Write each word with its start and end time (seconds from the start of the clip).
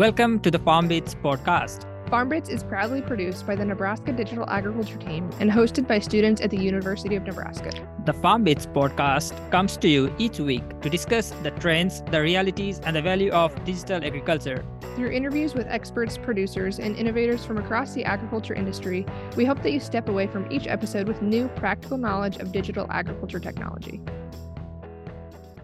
Welcome 0.00 0.40
to 0.40 0.50
the 0.50 0.58
FarmBits 0.58 1.14
podcast. 1.20 1.84
FarmBits 2.06 2.48
is 2.48 2.64
proudly 2.64 3.02
produced 3.02 3.46
by 3.46 3.54
the 3.54 3.66
Nebraska 3.66 4.12
Digital 4.12 4.48
Agriculture 4.48 4.96
Team 4.96 5.28
and 5.40 5.50
hosted 5.50 5.86
by 5.86 5.98
students 5.98 6.40
at 6.40 6.48
the 6.48 6.56
University 6.56 7.16
of 7.16 7.24
Nebraska. 7.24 7.70
The 8.06 8.12
FarmBits 8.12 8.66
podcast 8.72 9.34
comes 9.50 9.76
to 9.76 9.88
you 9.90 10.10
each 10.16 10.38
week 10.38 10.80
to 10.80 10.88
discuss 10.88 11.32
the 11.42 11.50
trends, 11.50 12.00
the 12.10 12.22
realities, 12.22 12.80
and 12.82 12.96
the 12.96 13.02
value 13.02 13.30
of 13.32 13.62
digital 13.66 14.02
agriculture. 14.02 14.64
Through 14.96 15.10
interviews 15.10 15.52
with 15.52 15.66
experts, 15.66 16.16
producers, 16.16 16.78
and 16.78 16.96
innovators 16.96 17.44
from 17.44 17.58
across 17.58 17.92
the 17.92 18.06
agriculture 18.06 18.54
industry, 18.54 19.04
we 19.36 19.44
hope 19.44 19.62
that 19.62 19.72
you 19.72 19.80
step 19.80 20.08
away 20.08 20.28
from 20.28 20.50
each 20.50 20.66
episode 20.66 21.08
with 21.08 21.20
new 21.20 21.48
practical 21.48 21.98
knowledge 21.98 22.38
of 22.38 22.52
digital 22.52 22.86
agriculture 22.88 23.38
technology. 23.38 24.00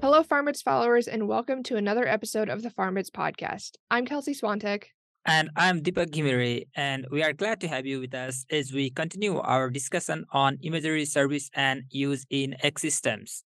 Hello, 0.06 0.23
FarmBits 0.23 0.62
followers, 0.62 1.09
and 1.09 1.27
welcome 1.27 1.65
to 1.65 1.74
another 1.74 2.06
episode 2.06 2.48
of 2.48 2.62
the 2.62 2.70
FarmBits 2.70 3.10
podcast. 3.10 3.73
I'm 3.91 4.06
Kelsey 4.06 4.34
Swantek. 4.34 4.84
And 5.24 5.51
I'm 5.56 5.82
Deepak 5.82 6.12
Ghimire, 6.12 6.69
and 6.77 7.09
we 7.10 7.24
are 7.24 7.32
glad 7.32 7.60
to 7.62 7.66
have 7.66 7.87
you 7.87 7.98
with 7.98 8.15
us 8.15 8.46
as 8.48 8.73
we 8.73 8.91
continue 8.91 9.37
our 9.41 9.69
discussion 9.69 10.24
on 10.30 10.59
imagery 10.62 11.06
service 11.06 11.51
and 11.56 11.82
use 11.91 12.24
in 12.30 12.55
ag 12.62 12.79
systems. 12.79 13.42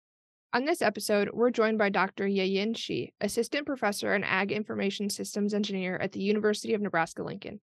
On 0.52 0.66
this 0.66 0.82
episode, 0.82 1.30
we're 1.32 1.48
joined 1.48 1.78
by 1.78 1.88
Dr. 1.88 2.26
Yeyin 2.26 2.76
Shi, 2.76 3.14
Assistant 3.22 3.64
Professor 3.64 4.12
and 4.12 4.22
Ag 4.26 4.52
Information 4.52 5.08
Systems 5.08 5.54
Engineer 5.54 5.96
at 5.96 6.12
the 6.12 6.20
University 6.20 6.74
of 6.74 6.82
Nebraska 6.82 7.22
Lincoln. 7.22 7.60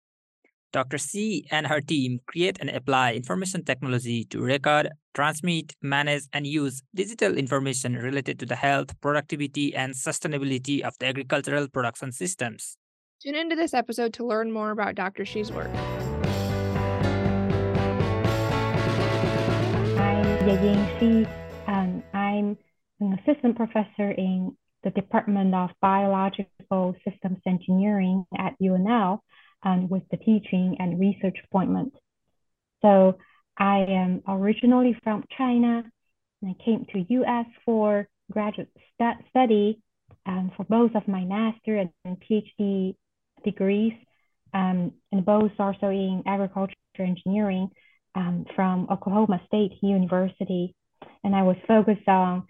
Dr. 0.77 0.99
Shi 0.99 1.47
and 1.51 1.67
her 1.67 1.81
team 1.81 2.21
create 2.27 2.59
and 2.61 2.69
apply 2.69 3.15
information 3.15 3.65
technology 3.65 4.25
to 4.25 4.43
record, 4.43 4.91
transmit, 5.15 5.73
manage, 5.81 6.25
and 6.35 6.47
use 6.47 6.83
digital 6.95 7.39
information 7.39 7.95
related 7.95 8.39
to 8.41 8.45
the 8.45 8.57
health, 8.57 8.93
productivity, 9.01 9.75
and 9.75 9.95
sustainability 9.95 10.83
of 10.83 10.93
the 11.01 11.07
agricultural 11.07 11.67
production 11.69 12.13
systems. 12.13 12.77
Tune 13.23 13.37
into 13.37 13.57
this 13.57 13.73
episode 13.73 14.13
to 14.21 14.27
learn 14.27 14.53
more 14.53 14.71
about 14.71 14.97
Dr. 14.97 15.25
Shi's 15.25 15.51
work. 15.51 15.75
I'm 19.97 20.27
Yeyin 20.45 21.01
Shi, 21.01 21.27
and 21.67 22.03
I'm 22.13 22.59
an 23.01 23.19
assistant 23.19 23.57
professor 23.57 24.11
in 24.11 24.55
the 24.85 24.91
Department 24.91 25.55
of 25.55 25.71
Biological 25.81 26.95
Systems 27.03 27.39
Engineering 27.47 28.27
at 28.37 28.53
UNL 28.61 29.21
and 29.65 29.91
with 29.91 30.03
the 30.11 30.17
teaching 30.17 30.77
and 30.79 31.01
research 31.01 31.37
appointment. 31.45 31.95
So 32.83 33.19
I 33.59 33.79
am 33.89 34.23
originally 34.29 34.97
from 35.03 35.25
China 35.37 35.85
and 36.43 36.55
I 36.59 36.65
came 36.65 36.87
to 36.93 37.15
US 37.15 37.47
for 37.65 38.09
graduate 38.31 38.71
st- 39.01 39.25
study 39.31 39.81
um, 40.27 40.53
for 40.57 40.65
both 40.65 40.95
of 40.95 41.09
my 41.09 41.25
master 41.25 41.89
and 42.05 42.17
PhD 42.21 42.95
degrees, 43.45 43.93
um, 44.53 44.93
and 45.13 45.25
both 45.25 45.53
also 45.59 45.89
in 45.89 46.23
agriculture 46.27 46.75
engineering 46.99 47.71
um, 48.15 48.45
from 48.55 48.89
Oklahoma 48.91 49.41
State 49.47 49.73
University. 49.83 50.75
And 51.23 51.35
I 51.35 51.43
was 51.43 51.57
focused 51.69 52.09
on 52.09 52.45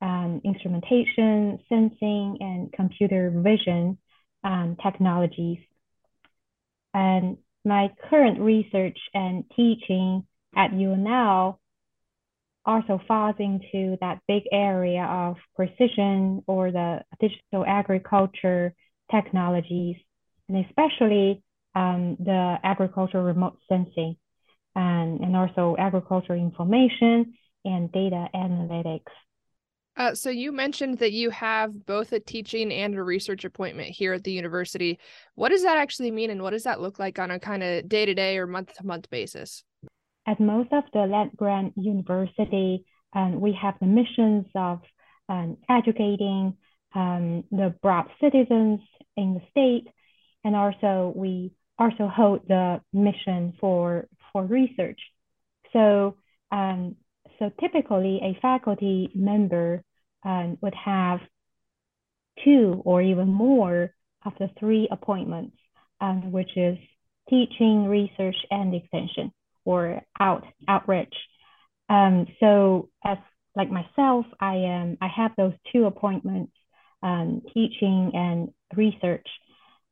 um, 0.00 0.40
instrumentation, 0.44 1.58
sensing, 1.68 2.38
and 2.40 2.72
computer 2.72 3.30
vision 3.30 3.98
um, 4.42 4.76
technologies. 4.82 5.58
And 6.94 7.38
my 7.64 7.92
current 8.10 8.40
research 8.40 8.98
and 9.14 9.44
teaching 9.56 10.26
at 10.54 10.70
UNL 10.72 11.58
also 12.64 13.00
falls 13.08 13.36
into 13.38 13.96
that 14.00 14.20
big 14.28 14.44
area 14.52 15.04
of 15.04 15.36
precision 15.56 16.42
or 16.46 16.70
the 16.70 17.00
digital 17.20 17.64
agriculture 17.66 18.74
technologies, 19.10 19.96
and 20.48 20.64
especially 20.66 21.42
um, 21.74 22.16
the 22.20 22.56
agricultural 22.62 23.24
remote 23.24 23.58
sensing 23.68 24.16
and, 24.74 25.20
and 25.20 25.36
also 25.36 25.76
agricultural 25.78 26.38
information 26.38 27.34
and 27.64 27.90
data 27.92 28.26
analytics. 28.34 29.12
Uh, 29.96 30.14
so 30.14 30.30
you 30.30 30.52
mentioned 30.52 30.98
that 30.98 31.12
you 31.12 31.28
have 31.30 31.84
both 31.84 32.12
a 32.12 32.20
teaching 32.20 32.72
and 32.72 32.94
a 32.94 33.02
research 33.02 33.44
appointment 33.44 33.90
here 33.90 34.14
at 34.14 34.24
the 34.24 34.32
university. 34.32 34.98
What 35.34 35.50
does 35.50 35.62
that 35.64 35.76
actually 35.76 36.10
mean, 36.10 36.30
and 36.30 36.42
what 36.42 36.50
does 36.50 36.64
that 36.64 36.80
look 36.80 36.98
like 36.98 37.18
on 37.18 37.30
a 37.30 37.38
kind 37.38 37.62
of 37.62 37.88
day 37.88 38.06
to 38.06 38.14
day 38.14 38.38
or 38.38 38.46
month 38.46 38.72
to 38.74 38.86
month 38.86 39.10
basis? 39.10 39.64
At 40.26 40.40
most 40.40 40.72
of 40.72 40.84
the 40.92 41.00
land 41.00 41.32
grant 41.36 41.74
university, 41.76 42.86
um, 43.12 43.40
we 43.40 43.52
have 43.60 43.74
the 43.80 43.86
missions 43.86 44.46
of 44.54 44.80
um, 45.28 45.58
educating 45.68 46.56
um, 46.94 47.44
the 47.50 47.74
broad 47.82 48.06
citizens 48.20 48.80
in 49.16 49.34
the 49.34 49.40
state, 49.50 49.88
and 50.44 50.56
also 50.56 51.12
we 51.14 51.52
also 51.78 52.06
hold 52.06 52.48
the 52.48 52.80
mission 52.92 53.54
for 53.60 54.08
for 54.32 54.44
research. 54.46 55.00
So 55.72 56.16
um, 56.50 56.96
so 57.42 57.50
typically, 57.60 58.20
a 58.22 58.38
faculty 58.40 59.10
member 59.16 59.82
um, 60.22 60.58
would 60.60 60.76
have 60.76 61.18
two 62.44 62.80
or 62.84 63.02
even 63.02 63.26
more 63.26 63.90
of 64.24 64.32
the 64.38 64.48
three 64.60 64.86
appointments, 64.92 65.56
um, 66.00 66.30
which 66.30 66.56
is 66.56 66.78
teaching, 67.28 67.86
research, 67.86 68.36
and 68.52 68.72
extension, 68.72 69.32
or 69.64 70.02
out 70.20 70.44
outreach. 70.68 71.14
Um, 71.88 72.28
so, 72.38 72.90
as 73.04 73.18
like 73.56 73.72
myself, 73.72 74.24
I 74.38 74.54
am 74.58 74.98
I 75.00 75.08
have 75.08 75.32
those 75.36 75.54
two 75.72 75.86
appointments, 75.86 76.52
um, 77.02 77.42
teaching 77.52 78.12
and 78.14 78.50
research. 78.76 79.26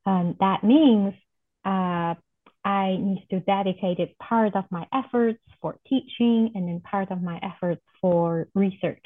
Um, 0.06 0.36
that 0.38 0.62
means 0.62 1.14
uh, 1.64 2.14
I 2.64 2.96
need 3.00 3.26
to 3.30 3.40
dedicate 3.40 4.18
part 4.18 4.54
of 4.54 4.64
my 4.70 4.86
efforts 4.92 5.40
for 5.60 5.76
teaching 5.88 6.52
and 6.54 6.68
then 6.68 6.80
part 6.80 7.10
of 7.10 7.22
my 7.22 7.40
efforts 7.42 7.82
for 8.00 8.48
research. 8.54 9.04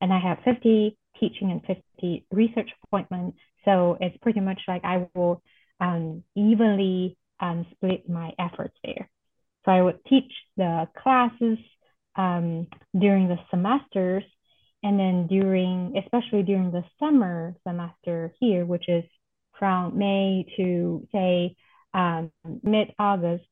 And 0.00 0.12
I 0.12 0.18
have 0.18 0.38
50 0.44 0.96
teaching 1.20 1.50
and 1.50 1.60
50 1.64 2.26
research 2.30 2.70
appointments. 2.84 3.38
So 3.64 3.96
it's 4.00 4.16
pretty 4.18 4.40
much 4.40 4.60
like 4.66 4.84
I 4.84 5.06
will 5.14 5.42
um, 5.80 6.24
evenly 6.36 7.16
um, 7.40 7.66
split 7.72 8.08
my 8.08 8.32
efforts 8.38 8.76
there. 8.84 9.08
So 9.64 9.72
I 9.72 9.82
would 9.82 10.04
teach 10.08 10.32
the 10.56 10.88
classes 11.00 11.58
um, 12.16 12.66
during 12.98 13.28
the 13.28 13.38
semesters 13.50 14.24
and 14.82 14.98
then 14.98 15.26
during, 15.26 15.96
especially 15.96 16.42
during 16.42 16.70
the 16.70 16.84
summer 16.98 17.54
semester 17.66 18.32
here, 18.40 18.64
which 18.64 18.88
is 18.88 19.04
from 19.58 19.98
May 19.98 20.46
to 20.56 21.06
say 21.12 21.56
um, 21.94 22.30
mid 22.62 22.94
August, 22.98 23.44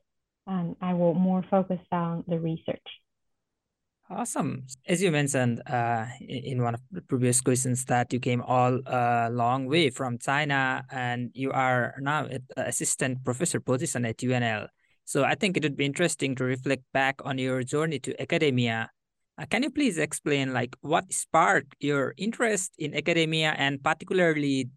and 0.47 0.77
I 0.81 0.95
will 0.95 1.15
more 1.15 1.45
focus 1.51 1.81
on 1.91 2.25
the 2.29 2.39
research. 2.39 2.87
Awesome. 4.09 4.67
As 4.87 5.03
you 5.03 5.11
mentioned 5.11 5.61
uh, 5.67 6.07
in 6.21 6.63
one 6.63 6.75
of 6.75 6.81
the 6.93 7.03
previous 7.03 7.41
questions, 7.41 7.85
that 7.87 8.13
you 8.13 8.21
came 8.21 8.41
all 8.41 8.79
a 8.87 9.27
uh, 9.27 9.29
long 9.33 9.67
way 9.67 9.91
from 9.91 10.17
China 10.19 10.85
and 10.93 11.33
you 11.35 11.51
are 11.51 11.97
now 11.99 12.27
at 12.27 12.43
assistant 12.57 13.25
professor 13.25 13.59
position 13.59 14.05
at 14.05 14.19
UNL. 14.19 14.69
So 15.05 15.25
I 15.25 15.35
think 15.35 15.57
it 15.57 15.65
would 15.65 15.77
be 15.77 15.85
interesting 15.85 16.37
to 16.37 16.45
reflect 16.45 16.85
back 16.93 17.21
on 17.25 17.39
your 17.39 17.65
journey 17.65 17.99
to 18.01 18.21
academia. 18.23 18.91
Uh, 19.39 19.47
can 19.51 19.65
you 19.65 19.71
please 19.71 19.99
explain 19.99 20.53
like 20.53 20.77
what 20.83 21.13
sparked 21.13 21.75
your 21.81 22.15
interest 22.17 22.75
in 22.79 22.95
academia 22.95 23.55
and 23.59 23.83
particularly 23.83 24.71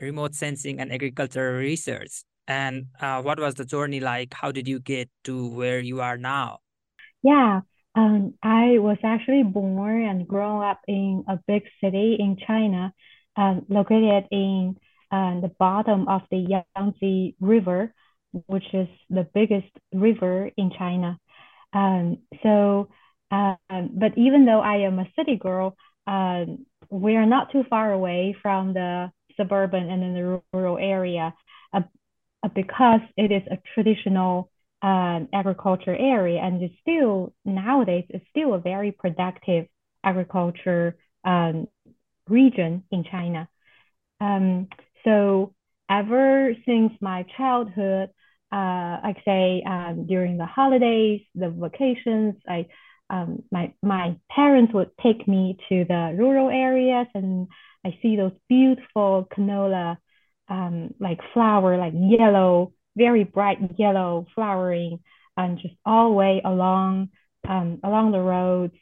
remote 0.00 0.34
sensing 0.34 0.80
and 0.80 0.92
agricultural 0.92 1.60
research? 1.60 2.24
And 2.48 2.86
uh, 3.00 3.22
what 3.22 3.38
was 3.40 3.54
the 3.54 3.64
journey 3.64 4.00
like? 4.00 4.34
How 4.34 4.52
did 4.52 4.68
you 4.68 4.80
get 4.80 5.10
to 5.24 5.48
where 5.48 5.80
you 5.80 6.00
are 6.00 6.18
now? 6.18 6.60
Yeah 7.22 7.60
um, 7.96 8.34
i 8.42 8.78
was 8.78 8.98
actually 9.02 9.42
born 9.42 10.04
and 10.04 10.28
grown 10.28 10.62
up 10.62 10.80
in 10.86 11.24
a 11.28 11.38
big 11.48 11.62
city 11.82 12.16
in 12.18 12.36
china 12.46 12.92
um, 13.36 13.64
located 13.68 14.24
in 14.30 14.76
uh, 15.10 15.40
the 15.40 15.50
bottom 15.58 16.06
of 16.08 16.22
the 16.30 16.62
yangtze 16.76 17.34
river 17.40 17.92
which 18.46 18.64
is 18.74 18.88
the 19.08 19.26
biggest 19.34 19.68
river 19.94 20.50
in 20.58 20.70
china. 20.78 21.18
Um, 21.72 22.18
so 22.42 22.88
uh, 23.30 23.54
but 23.70 24.16
even 24.16 24.44
though 24.44 24.60
i 24.60 24.76
am 24.78 24.98
a 24.98 25.08
city 25.18 25.36
girl 25.36 25.76
um, 26.06 26.66
we 26.90 27.16
are 27.16 27.26
not 27.26 27.50
too 27.50 27.64
far 27.68 27.92
away 27.92 28.36
from 28.42 28.74
the 28.74 29.10
suburban 29.36 29.90
and 29.90 30.02
then 30.02 30.14
the 30.14 30.40
rural 30.52 30.78
area. 30.78 31.34
Uh, 31.72 31.80
because 32.54 33.00
it 33.16 33.32
is 33.32 33.42
a 33.50 33.58
traditional 33.74 34.50
um, 34.82 35.28
agriculture 35.32 35.96
area 35.96 36.40
and 36.40 36.62
it's 36.62 36.74
still 36.80 37.34
nowadays 37.44 38.04
it's 38.10 38.24
still 38.28 38.54
a 38.54 38.58
very 38.58 38.92
productive 38.92 39.66
agriculture 40.04 40.96
um, 41.24 41.66
region 42.28 42.84
in 42.90 43.04
China. 43.10 43.48
Um, 44.20 44.68
so 45.04 45.54
ever 45.90 46.52
since 46.64 46.92
my 47.00 47.24
childhood, 47.36 48.10
uh, 48.52 48.98
like 49.02 49.16
say 49.24 49.62
um, 49.66 50.06
during 50.06 50.38
the 50.38 50.46
holidays, 50.46 51.22
the 51.34 51.50
vacations, 51.50 52.34
I 52.48 52.66
um, 53.08 53.42
my 53.52 53.72
my 53.82 54.16
parents 54.30 54.74
would 54.74 54.90
take 55.02 55.28
me 55.28 55.56
to 55.68 55.84
the 55.84 56.14
rural 56.18 56.50
areas 56.50 57.06
and 57.14 57.48
I 57.84 57.98
see 58.02 58.16
those 58.16 58.32
beautiful 58.48 59.28
canola 59.36 59.98
um, 60.48 60.94
like 61.00 61.20
flower, 61.32 61.76
like 61.76 61.92
yellow, 61.94 62.72
very 62.96 63.24
bright 63.24 63.58
yellow 63.78 64.26
flowering, 64.34 65.00
and 65.36 65.58
just 65.58 65.74
all 65.84 66.10
the 66.10 66.14
way 66.14 66.40
along 66.44 67.10
um, 67.48 67.80
along 67.84 68.12
the 68.12 68.20
roads. 68.20 68.74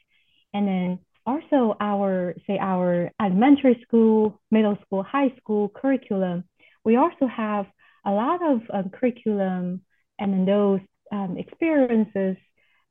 And 0.53 0.67
then 0.67 0.99
also 1.25 1.75
our 1.79 2.35
say 2.47 2.57
our 2.59 3.11
elementary 3.21 3.81
school, 3.85 4.39
middle 4.51 4.77
school, 4.85 5.03
high 5.03 5.33
school 5.37 5.69
curriculum. 5.69 6.43
We 6.83 6.97
also 6.97 7.27
have 7.27 7.65
a 8.05 8.11
lot 8.11 8.39
of 8.43 8.61
um, 8.71 8.89
curriculum 8.89 9.81
and 10.19 10.33
then 10.33 10.45
those 10.45 10.79
um, 11.11 11.37
experiences 11.37 12.37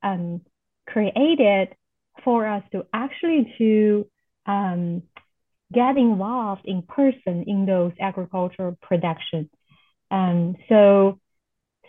um, 0.03 0.43
created 0.87 1.69
for 2.25 2.47
us 2.47 2.63
to 2.73 2.85
actually 2.93 3.55
to 3.59 4.07
um, 4.47 5.03
get 5.75 5.97
involved 5.97 6.63
in 6.65 6.83
person 6.83 7.45
in 7.47 7.67
those 7.67 7.93
agricultural 8.01 8.79
production. 8.81 9.51
Um, 10.11 10.57
so, 10.69 11.21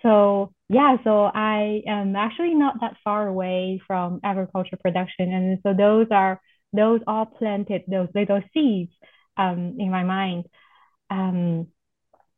so 0.01 0.53
yeah, 0.69 0.97
so 1.03 1.25
I 1.25 1.81
am 1.87 2.15
actually 2.15 2.55
not 2.55 2.75
that 2.81 2.97
far 3.03 3.27
away 3.27 3.81
from 3.85 4.19
agriculture 4.23 4.77
production, 4.81 5.31
and 5.31 5.59
so 5.63 5.73
those 5.73 6.07
are 6.11 6.41
those 6.73 7.01
all 7.07 7.25
planted 7.25 7.83
those 7.87 8.09
little 8.13 8.41
seeds 8.53 8.91
um, 9.37 9.75
in 9.79 9.91
my 9.91 10.03
mind. 10.03 10.45
Um, 11.09 11.67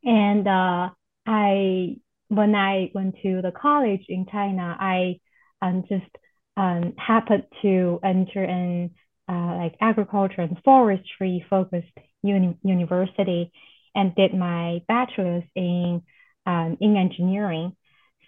and 0.04 0.48
uh, 0.48 0.90
I 1.26 1.98
when 2.30 2.56
I 2.56 2.92
went 2.94 3.16
to 3.24 3.42
the 3.42 3.52
college 3.52 4.06
in 4.10 4.26
China, 4.32 4.76
I 4.80 5.20
um, 5.62 5.84
just 5.88 6.12
um, 6.58 6.94
happened 6.98 7.44
to 7.62 8.00
enter 8.04 8.44
in 8.44 8.92
uh, 9.30 9.58
like 9.58 9.76
agriculture 9.82 10.42
and 10.42 10.58
forestry 10.64 11.46
focused 11.50 11.98
uni- 12.24 12.58
university 12.64 13.52
and 13.96 14.16
did 14.16 14.34
my 14.34 14.82
bachelor's 14.88 15.44
in 15.56 16.02
um, 16.46 16.78
in 16.80 16.96
engineering. 16.96 17.76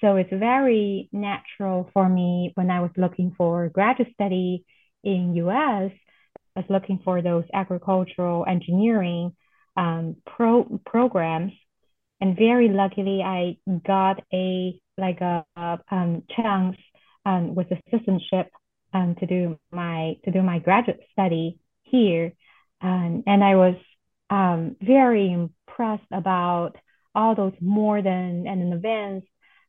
So 0.02 0.16
it's 0.16 0.30
very 0.32 1.10
natural 1.12 1.90
for 1.94 2.08
me 2.08 2.52
when 2.56 2.70
I 2.70 2.82
was 2.82 2.92
looking 2.98 3.34
for 3.38 3.70
graduate 3.70 4.14
study 4.14 4.66
in 5.04 5.34
US, 5.36 5.92
I 6.56 6.60
was 6.60 6.66
looking 6.70 7.00
for 7.04 7.22
those 7.22 7.46
agricultural 7.54 8.46
engineering 8.48 9.36
um, 9.78 10.18
pro- 10.26 10.80
programs. 10.86 11.54
And 12.22 12.36
very 12.38 12.68
luckily, 12.68 13.22
I 13.24 13.58
got 13.88 14.22
a 14.34 14.80
like 14.98 15.22
a, 15.22 15.46
a 15.56 15.80
um, 15.90 16.24
chance 16.36 16.76
um, 17.26 17.56
with 17.56 17.68
assistantship 17.70 18.48
um, 18.94 19.16
to 19.20 19.26
do 19.26 19.60
my 19.72 20.16
to 20.26 20.32
do 20.32 20.42
my 20.42 20.60
graduate 20.60 21.02
study 21.12 21.60
here, 21.84 22.34
um, 22.82 23.24
and 23.26 23.44
I 23.44 23.56
was 23.56 23.76
um, 24.30 24.76
very 24.82 25.32
impressed 25.32 26.12
about 26.12 26.74
all 27.16 27.36
those 27.36 27.54
modern 27.62 28.48
and 28.48 28.74
advanced 28.74 29.28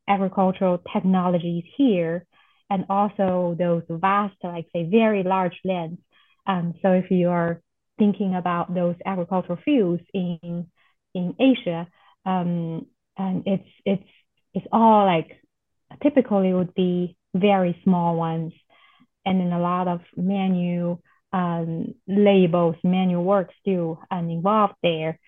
agricultural 0.08 0.82
technologies 0.92 1.64
here, 1.76 2.26
and 2.68 2.84
also 2.88 3.56
those 3.58 3.82
vast, 3.88 4.36
like 4.42 4.66
say, 4.72 4.88
very 4.90 5.22
large 5.22 5.58
lands. 5.64 6.00
Um, 6.46 6.74
so 6.82 6.92
if 6.92 7.10
you 7.10 7.28
are 7.28 7.60
thinking 7.98 8.34
about 8.34 8.74
those 8.74 8.96
agricultural 9.04 9.58
fields 9.64 10.02
in 10.14 10.66
in 11.14 11.34
Asia, 11.38 11.86
um, 12.24 12.86
and 13.16 13.42
it's 13.46 13.68
it's 13.84 14.08
it's 14.54 14.66
all 14.72 15.04
like 15.04 15.40
typically 16.02 16.52
would 16.52 16.74
be 16.74 17.16
very 17.34 17.78
small 17.84 18.16
ones 18.16 18.52
and 19.30 19.40
then 19.40 19.52
a 19.52 19.60
lot 19.60 19.86
of 19.88 20.00
manual 20.16 21.00
um, 21.32 21.94
labels, 22.08 22.74
manual 22.82 23.24
work 23.24 23.50
still 23.60 24.02
um, 24.10 24.28
involved 24.28 24.74
there. 24.82 25.18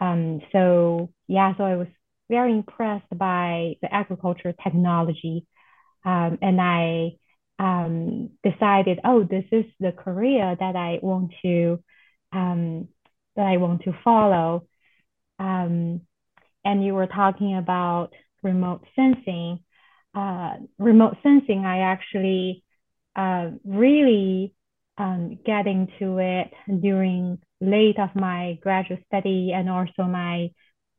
Um, 0.00 0.40
so 0.52 1.10
yeah, 1.26 1.56
so 1.56 1.64
I 1.64 1.76
was 1.76 1.88
very 2.30 2.52
impressed 2.52 3.10
by 3.12 3.74
the 3.82 3.92
agriculture 3.92 4.54
technology, 4.62 5.46
um, 6.04 6.38
and 6.40 6.60
I 6.60 7.16
um, 7.58 8.30
decided, 8.44 9.00
oh, 9.04 9.24
this 9.24 9.44
is 9.50 9.64
the 9.80 9.92
career 9.92 10.56
that 10.58 10.76
I 10.76 11.00
want 11.02 11.32
to 11.42 11.82
um, 12.32 12.88
that 13.34 13.46
I 13.46 13.56
want 13.56 13.82
to 13.82 13.92
follow. 14.04 14.68
And 16.68 16.84
you 16.84 16.92
were 16.92 17.06
talking 17.06 17.56
about 17.56 18.10
remote 18.42 18.84
sensing. 18.94 19.60
Uh, 20.14 20.54
remote 20.78 21.16
sensing, 21.22 21.64
I 21.64 21.78
actually 21.80 22.62
uh, 23.18 23.50
really 23.64 24.54
um, 24.96 25.38
into 25.66 26.18
it 26.18 26.52
during 26.80 27.38
late 27.60 27.98
of 27.98 28.10
my 28.14 28.58
graduate 28.62 29.02
study 29.08 29.52
and 29.52 29.68
also 29.68 30.04
my 30.04 30.50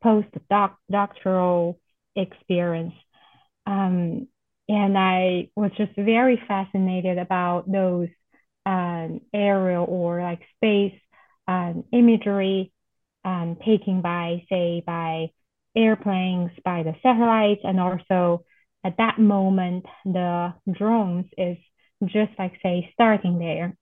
postdoctoral 0.03 1.77
experience. 2.15 2.93
Um, 3.65 4.27
and 4.67 4.97
I 4.97 5.49
was 5.55 5.71
just 5.77 5.95
very 5.95 6.41
fascinated 6.45 7.17
about 7.17 7.71
those 7.71 8.09
um, 8.65 9.21
aerial 9.33 9.85
or 9.85 10.21
like 10.21 10.41
space 10.57 10.99
um, 11.47 11.85
imagery 11.93 12.71
um, 13.23 13.57
taken 13.65 14.01
by, 14.01 14.43
say, 14.49 14.83
by 14.85 15.31
airplanes, 15.75 16.51
by 16.65 16.83
the 16.83 16.95
satellites, 17.01 17.61
and 17.63 17.79
also 17.79 18.43
at 18.83 18.97
that 18.97 19.19
moment, 19.19 19.85
the 20.05 20.53
drones 20.71 21.25
is 21.37 21.57
just 22.05 22.31
like 22.37 22.53
say 22.63 22.89
starting 22.93 23.39
there. 23.39 23.75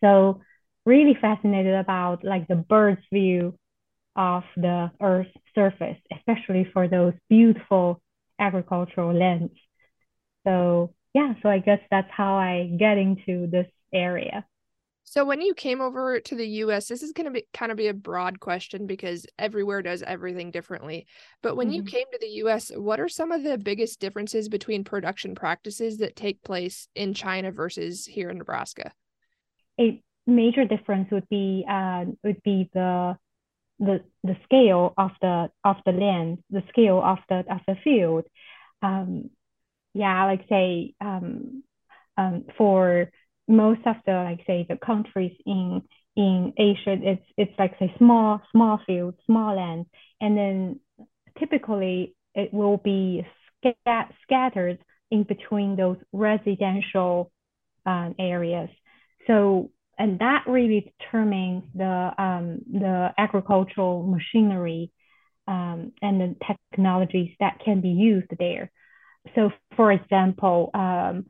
So 0.00 0.40
really 0.86 1.16
fascinated 1.20 1.74
about 1.74 2.24
like 2.24 2.48
the 2.48 2.56
bird's 2.56 3.02
view 3.12 3.54
of 4.16 4.42
the 4.56 4.90
Earth's 5.00 5.30
surface, 5.54 5.98
especially 6.16 6.68
for 6.72 6.88
those 6.88 7.14
beautiful 7.28 8.00
agricultural 8.38 9.14
lands. 9.14 9.52
So 10.46 10.94
yeah, 11.14 11.34
so 11.42 11.48
I 11.48 11.58
guess 11.58 11.80
that's 11.90 12.10
how 12.10 12.34
I 12.34 12.70
get 12.78 12.98
into 12.98 13.46
this 13.46 13.68
area. 13.92 14.44
So 15.10 15.24
when 15.24 15.40
you 15.40 15.54
came 15.54 15.80
over 15.80 16.20
to 16.20 16.34
the 16.34 16.46
US, 16.64 16.86
this 16.86 17.02
is 17.02 17.12
going 17.12 17.24
to 17.24 17.30
be 17.30 17.46
kind 17.54 17.72
of 17.72 17.78
be 17.78 17.88
a 17.88 17.94
broad 17.94 18.40
question 18.40 18.86
because 18.86 19.26
everywhere 19.38 19.80
does 19.80 20.02
everything 20.02 20.50
differently. 20.50 21.06
But 21.42 21.56
when 21.56 21.68
mm-hmm. 21.68 21.76
you 21.76 21.82
came 21.84 22.04
to 22.12 22.18
the 22.20 22.42
US, 22.44 22.70
what 22.74 23.00
are 23.00 23.08
some 23.08 23.32
of 23.32 23.42
the 23.42 23.56
biggest 23.56 24.00
differences 24.00 24.50
between 24.50 24.84
production 24.84 25.34
practices 25.34 25.96
that 25.98 26.14
take 26.14 26.42
place 26.42 26.88
in 26.94 27.14
China 27.14 27.52
versus 27.52 28.04
here 28.04 28.28
in 28.28 28.36
Nebraska? 28.36 28.92
A 29.80 30.02
major 30.26 30.66
difference 30.66 31.10
would 31.10 31.28
be 31.30 31.64
uh, 31.66 32.04
would 32.22 32.42
be 32.42 32.68
the 32.74 33.16
the 33.78 34.04
the 34.24 34.36
scale 34.44 34.92
of 34.98 35.12
the 35.22 35.50
of 35.64 35.76
the 35.86 35.92
land, 35.92 36.42
the 36.50 36.62
scale 36.68 37.00
of 37.02 37.18
the 37.30 37.44
of 37.50 37.60
the 37.66 37.76
field. 37.82 38.26
Um, 38.82 39.30
yeah, 39.94 40.26
like 40.26 40.44
say 40.50 40.92
um, 41.00 41.62
um, 42.18 42.44
for 42.58 43.10
most 43.48 43.80
of 43.86 43.96
the 44.06 44.12
like 44.12 44.40
say 44.46 44.66
the 44.68 44.76
countries 44.76 45.32
in 45.46 45.82
in 46.16 46.52
Asia, 46.58 46.96
it's 47.02 47.24
it's 47.36 47.58
like 47.58 47.78
say 47.78 47.92
small 47.98 48.40
small 48.52 48.80
fields, 48.86 49.16
small 49.26 49.56
land, 49.56 49.86
and 50.20 50.36
then 50.36 50.80
typically 51.38 52.14
it 52.34 52.52
will 52.52 52.76
be 52.78 53.26
scat- 53.58 54.12
scattered 54.22 54.78
in 55.10 55.24
between 55.24 55.76
those 55.76 55.96
residential 56.12 57.30
um, 57.86 58.14
areas. 58.18 58.70
So 59.26 59.70
and 59.98 60.20
that 60.20 60.44
really 60.46 60.92
determines 61.00 61.64
the 61.74 62.12
um, 62.18 62.60
the 62.72 63.10
agricultural 63.18 64.06
machinery 64.06 64.92
um, 65.48 65.92
and 66.02 66.20
the 66.20 66.36
technologies 66.46 67.30
that 67.40 67.58
can 67.64 67.80
be 67.80 67.88
used 67.90 68.30
there. 68.38 68.70
So, 69.34 69.50
for 69.76 69.92
example, 69.92 70.70
um, 70.74 71.26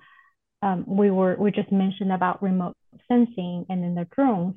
um, 0.63 0.85
we 0.87 1.11
were 1.11 1.37
we 1.39 1.51
just 1.51 1.71
mentioned 1.71 2.13
about 2.13 2.43
remote 2.43 2.77
sensing 3.07 3.67
and 3.69 3.83
then 3.83 3.95
the 3.95 4.07
drones. 4.15 4.57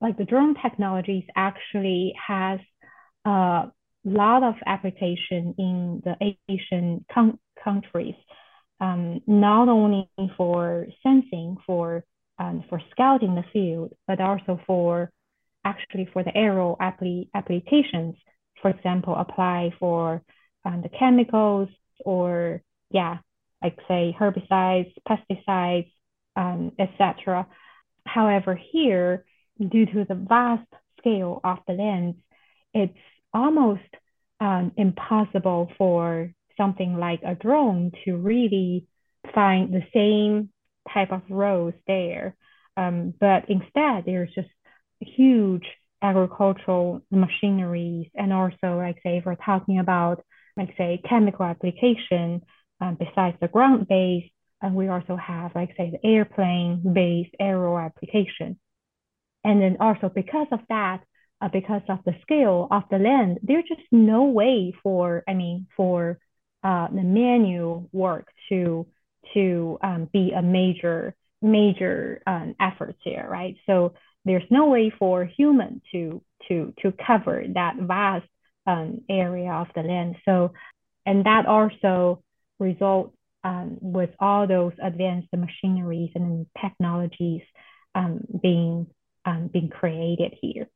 Like 0.00 0.16
the 0.16 0.24
drone 0.24 0.54
technologies 0.62 1.24
actually 1.34 2.14
has 2.26 2.60
a 3.24 3.70
lot 4.04 4.42
of 4.42 4.54
application 4.66 5.54
in 5.58 6.02
the 6.04 6.34
Asian 6.48 7.04
countries, 7.62 8.14
um, 8.80 9.20
not 9.26 9.68
only 9.68 10.08
for 10.36 10.86
sensing 11.02 11.56
for 11.66 12.04
um, 12.38 12.64
for 12.68 12.80
scouting 12.92 13.34
the 13.34 13.44
field, 13.52 13.92
but 14.06 14.20
also 14.20 14.60
for 14.66 15.10
actually 15.64 16.08
for 16.12 16.22
the 16.22 16.36
aerial 16.36 16.76
appli- 16.80 17.28
applications. 17.34 18.14
For 18.62 18.70
example, 18.70 19.14
apply 19.16 19.72
for 19.80 20.22
um, 20.64 20.82
the 20.82 20.90
chemicals 20.90 21.68
or 22.04 22.62
yeah, 22.90 23.18
like 23.62 23.78
say 23.88 24.16
herbicides, 24.18 24.92
pesticides, 25.08 25.90
um, 26.36 26.72
etc. 26.78 27.46
However, 28.06 28.58
here, 28.72 29.24
due 29.58 29.86
to 29.86 30.04
the 30.08 30.14
vast 30.14 30.68
scale 30.98 31.40
of 31.44 31.58
the 31.66 31.74
lands, 31.74 32.16
it's 32.74 32.96
almost 33.32 33.82
um, 34.40 34.72
impossible 34.76 35.70
for 35.76 36.32
something 36.56 36.98
like 36.98 37.20
a 37.24 37.34
drone 37.34 37.92
to 38.04 38.16
really 38.16 38.86
find 39.34 39.72
the 39.72 39.82
same 39.94 40.50
type 40.92 41.12
of 41.12 41.22
rows 41.28 41.74
there. 41.86 42.36
Um, 42.76 43.12
but 43.18 43.48
instead, 43.48 44.04
there's 44.06 44.32
just 44.34 44.48
huge 45.00 45.66
agricultural 46.00 47.02
machineries, 47.10 48.08
and 48.14 48.32
also 48.32 48.76
like 48.76 48.98
say 49.02 49.18
if 49.18 49.24
we're 49.24 49.34
talking 49.34 49.80
about 49.80 50.24
like 50.56 50.74
say 50.76 51.00
chemical 51.08 51.44
application 51.44 52.42
um, 52.80 52.96
besides 52.98 53.36
the 53.40 53.48
ground 53.48 53.88
based, 53.88 54.30
and 54.60 54.74
we 54.74 54.88
also 54.88 55.16
have 55.16 55.54
like 55.54 55.76
say 55.76 55.90
the 55.90 56.06
airplane 56.06 56.82
based 56.92 57.34
aero 57.40 57.78
application. 57.78 58.58
And 59.44 59.60
then 59.60 59.76
also 59.80 60.08
because 60.08 60.48
of 60.52 60.60
that, 60.68 61.00
uh, 61.40 61.48
because 61.48 61.82
of 61.88 62.00
the 62.04 62.14
scale 62.22 62.66
of 62.70 62.82
the 62.90 62.98
land, 62.98 63.38
there's 63.42 63.68
just 63.68 63.86
no 63.92 64.24
way 64.24 64.74
for 64.82 65.22
I 65.28 65.34
mean 65.34 65.66
for 65.76 66.18
uh, 66.62 66.88
the 66.88 67.02
manual 67.02 67.88
work 67.92 68.28
to 68.48 68.86
to 69.34 69.78
um, 69.82 70.08
be 70.12 70.32
a 70.32 70.42
major 70.42 71.14
major 71.40 72.22
um, 72.26 72.54
effort 72.60 72.96
here, 73.04 73.26
right? 73.28 73.56
So 73.66 73.94
there's 74.24 74.42
no 74.50 74.66
way 74.66 74.90
for 74.90 75.24
human 75.24 75.80
to 75.92 76.22
to 76.48 76.74
to 76.82 76.92
cover 77.06 77.44
that 77.54 77.76
vast 77.76 78.26
um, 78.66 79.02
area 79.08 79.52
of 79.52 79.68
the 79.74 79.82
land. 79.82 80.16
So 80.24 80.52
and 81.06 81.24
that 81.24 81.46
also 81.46 82.22
results 82.58 83.14
um, 83.44 83.78
with 83.80 84.10
all 84.18 84.46
those 84.46 84.72
advanced 84.82 85.28
machineries 85.36 86.10
and 86.14 86.46
technologies 86.60 87.42
um, 87.94 88.20
being 88.42 88.86
um, 89.24 89.48
being 89.52 89.68
created 89.68 90.34
here. 90.40 90.68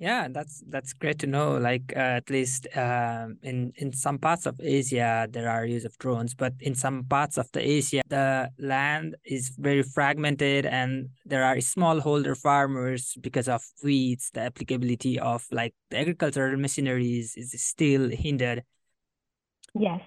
Yeah, 0.00 0.28
that's 0.30 0.64
that's 0.66 0.94
great 0.94 1.18
to 1.18 1.26
know. 1.26 1.58
Like 1.58 1.92
uh, 1.94 2.16
at 2.24 2.30
least 2.30 2.66
um, 2.74 3.36
in 3.42 3.72
in 3.76 3.92
some 3.92 4.18
parts 4.18 4.46
of 4.46 4.58
Asia 4.58 5.28
there 5.30 5.50
are 5.50 5.66
use 5.66 5.84
of 5.84 5.96
drones, 5.98 6.34
but 6.34 6.54
in 6.58 6.74
some 6.74 7.04
parts 7.04 7.36
of 7.36 7.52
the 7.52 7.60
Asia 7.60 8.00
the 8.08 8.50
land 8.58 9.16
is 9.26 9.50
very 9.58 9.82
fragmented 9.82 10.64
and 10.64 11.10
there 11.26 11.44
are 11.44 11.56
smallholder 11.56 12.34
farmers 12.34 13.14
because 13.20 13.46
of 13.46 13.62
weeds. 13.84 14.30
The 14.32 14.40
applicability 14.40 15.20
of 15.20 15.44
like 15.52 15.74
the 15.90 15.98
agricultural 15.98 16.56
machineries 16.56 17.34
is 17.36 17.52
still 17.62 18.08
hindered. 18.08 18.64
Yes, 19.74 20.00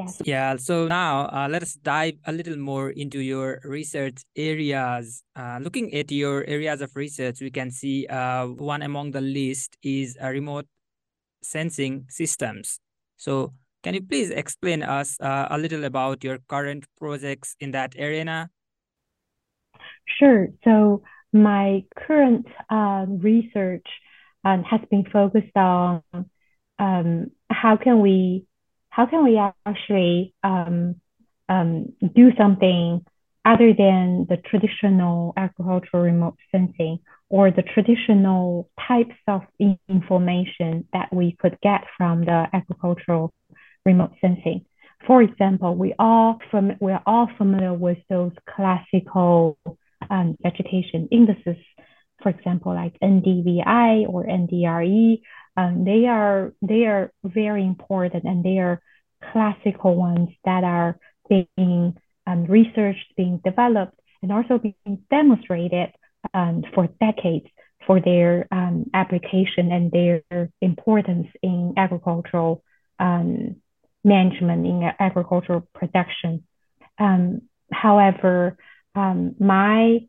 Yes. 0.00 0.22
Yeah. 0.24 0.56
So 0.56 0.88
now 0.88 1.28
uh, 1.28 1.48
let 1.50 1.62
us 1.62 1.74
dive 1.74 2.14
a 2.24 2.32
little 2.32 2.56
more 2.56 2.90
into 2.90 3.20
your 3.20 3.60
research 3.64 4.22
areas. 4.36 5.22
Uh, 5.36 5.58
looking 5.60 5.92
at 5.94 6.10
your 6.10 6.44
areas 6.46 6.80
of 6.80 6.96
research, 6.96 7.40
we 7.40 7.50
can 7.50 7.70
see 7.70 8.06
uh, 8.06 8.46
one 8.46 8.82
among 8.82 9.10
the 9.10 9.20
list 9.20 9.76
is 9.82 10.16
a 10.20 10.30
remote 10.30 10.66
sensing 11.42 12.06
systems. 12.08 12.80
So 13.16 13.52
can 13.82 13.94
you 13.94 14.02
please 14.02 14.30
explain 14.30 14.82
us 14.82 15.20
uh, 15.20 15.48
a 15.50 15.58
little 15.58 15.84
about 15.84 16.24
your 16.24 16.38
current 16.48 16.84
projects 16.98 17.56
in 17.60 17.72
that 17.72 17.94
arena? 17.98 18.50
Sure. 20.18 20.48
So 20.64 21.02
my 21.32 21.84
current 21.96 22.46
uh, 22.70 23.04
research 23.08 23.86
um, 24.44 24.64
has 24.64 24.80
been 24.90 25.04
focused 25.12 25.56
on 25.56 26.02
um, 26.78 27.30
how 27.50 27.76
can 27.76 28.00
we 28.00 28.46
how 28.90 29.06
can 29.06 29.24
we 29.24 29.40
actually 29.66 30.34
um, 30.42 30.96
um, 31.48 31.92
do 32.14 32.30
something 32.36 33.04
other 33.44 33.72
than 33.72 34.26
the 34.28 34.36
traditional 34.36 35.32
agricultural 35.36 36.02
remote 36.02 36.36
sensing 36.52 36.98
or 37.28 37.50
the 37.50 37.62
traditional 37.62 38.68
types 38.86 39.14
of 39.26 39.42
information 39.88 40.86
that 40.92 41.08
we 41.12 41.36
could 41.40 41.56
get 41.62 41.82
from 41.96 42.24
the 42.24 42.46
agricultural 42.52 43.32
remote 43.86 44.12
sensing. 44.20 44.64
For 45.06 45.22
example, 45.22 45.74
we 45.76 45.94
all 45.98 46.38
from 46.50 46.72
we're 46.80 47.00
all 47.06 47.28
familiar 47.38 47.72
with 47.72 47.98
those 48.10 48.32
classical 48.54 49.56
um, 50.10 50.36
vegetation 50.42 51.08
indices, 51.10 51.56
for 52.22 52.28
example, 52.28 52.74
like 52.74 52.98
NDVI 53.02 54.06
or 54.08 54.24
NDRE, 54.24 55.22
um, 55.56 55.84
they 55.84 56.06
are 56.06 56.52
they 56.62 56.84
are 56.86 57.12
very 57.24 57.64
important 57.64 58.24
and 58.24 58.44
they 58.44 58.58
are 58.58 58.80
classical 59.32 59.94
ones 59.96 60.30
that 60.44 60.64
are 60.64 60.98
being 61.28 61.96
um, 62.26 62.44
researched, 62.46 63.14
being 63.16 63.40
developed, 63.44 63.98
and 64.22 64.32
also 64.32 64.58
being 64.58 65.04
demonstrated 65.10 65.90
um, 66.34 66.64
for 66.74 66.88
decades 67.00 67.46
for 67.86 68.00
their 68.00 68.46
um, 68.50 68.90
application 68.94 69.72
and 69.72 69.90
their 69.90 70.50
importance 70.60 71.26
in 71.42 71.74
agricultural 71.76 72.62
um, 72.98 73.56
management, 74.04 74.66
in 74.66 74.90
agricultural 74.98 75.66
production. 75.74 76.44
Um, 76.98 77.42
however, 77.72 78.56
my 78.94 80.06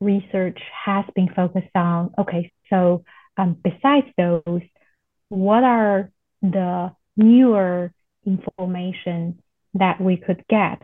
research 0.00 0.58
has 0.84 1.04
been 1.14 1.28
focused 1.34 1.74
on 1.74 2.12
okay, 2.18 2.52
so 2.68 3.04
besides 3.62 4.06
those, 4.16 4.62
what 5.28 5.64
are 5.64 6.10
the 6.42 6.92
newer 7.16 7.92
information 8.26 9.38
that 9.74 10.00
we 10.00 10.16
could 10.16 10.44
get 10.48 10.82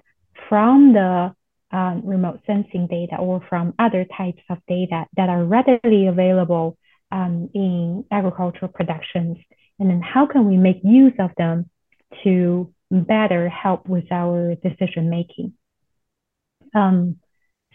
from 0.48 0.92
the 0.92 1.34
um, 1.72 2.02
remote 2.04 2.40
sensing 2.46 2.86
data 2.88 3.16
or 3.16 3.44
from 3.48 3.74
other 3.78 4.04
types 4.16 4.42
of 4.48 4.58
data 4.66 5.06
that 5.16 5.28
are 5.28 5.44
readily 5.44 6.08
available 6.08 6.76
um, 7.12 7.50
in 7.54 8.04
agricultural 8.10 8.70
productions? 8.72 9.36
And 9.78 9.88
then 9.88 10.02
how 10.02 10.26
can 10.26 10.48
we 10.48 10.56
make 10.56 10.80
use 10.82 11.14
of 11.18 11.30
them 11.36 11.70
to 12.24 12.72
better 12.90 13.48
help 13.48 13.88
with 13.88 14.10
our 14.10 14.54
decision 14.56 15.08
making? 15.10 15.54
Um, 16.74 17.16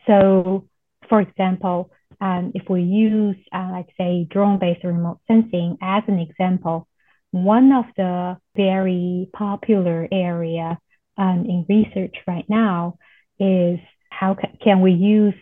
so, 0.06 0.68
for 1.10 1.22
example, 1.22 1.90
um, 2.22 2.52
if 2.56 2.70
we 2.70 2.82
use, 2.82 3.36
uh, 3.54 3.70
like 3.72 3.88
say, 3.98 4.28
drone-based 4.30 4.84
remote 4.84 5.20
sensing 5.28 5.78
as 5.82 6.04
an 6.08 6.20
example, 6.20 6.88
one 7.32 7.72
of 7.72 7.86
the 7.98 8.38
very 8.56 9.30
popular 9.34 10.08
area 10.12 10.78
um, 11.18 11.46
in 11.48 11.66
research 11.68 12.16
right 12.28 12.46
now 12.50 12.98
is 13.40 13.80
how 14.10 14.36
ca 14.36 14.48
can 14.64 14.82
we 14.82 14.92
use 14.92 15.34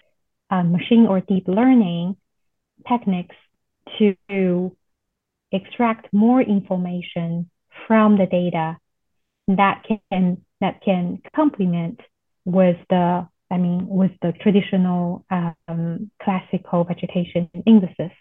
uh, 0.49 0.63
machine 0.63 1.05
or 1.07 1.21
deep 1.21 1.47
learning 1.47 2.15
techniques 2.87 3.35
to 3.99 4.75
extract 5.51 6.11
more 6.11 6.41
information 6.41 7.49
from 7.87 8.17
the 8.17 8.25
data 8.25 8.77
that 9.47 9.83
can 10.09 10.43
that 10.61 10.81
can 10.83 11.21
complement 11.35 11.99
with 12.45 12.77
the 12.89 13.27
I 13.53 13.57
mean, 13.57 13.87
with 13.87 14.11
the 14.23 14.31
traditional 14.41 15.25
um, 15.29 16.09
classical 16.23 16.83
vegetation 16.85 17.49
indices, 17.67 18.11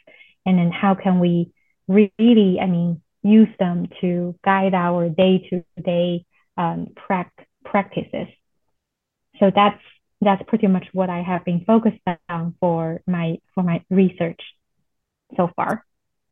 and 0.45 0.59
then 0.59 0.71
how 0.71 0.95
can 0.95 1.21
we 1.21 1.53
really, 1.89 2.59
I 2.61 2.67
mean, 2.67 3.01
use 3.23 3.49
them 3.59 3.89
to 4.03 4.35
guide 4.45 4.75
our 4.75 5.09
day-to-day 5.09 6.27
um, 6.59 6.89
practices. 7.65 8.29
So 9.41 9.51
that's 9.55 9.81
that's 10.21 10.43
pretty 10.47 10.67
much 10.67 10.87
what 10.93 11.09
I 11.09 11.23
have 11.23 11.45
been 11.45 11.65
focused 11.65 11.99
on 12.29 12.55
for 12.61 13.01
my 13.07 13.39
for 13.55 13.65
my 13.65 13.83
research 13.89 14.41
so 15.37 15.51
far. 15.57 15.85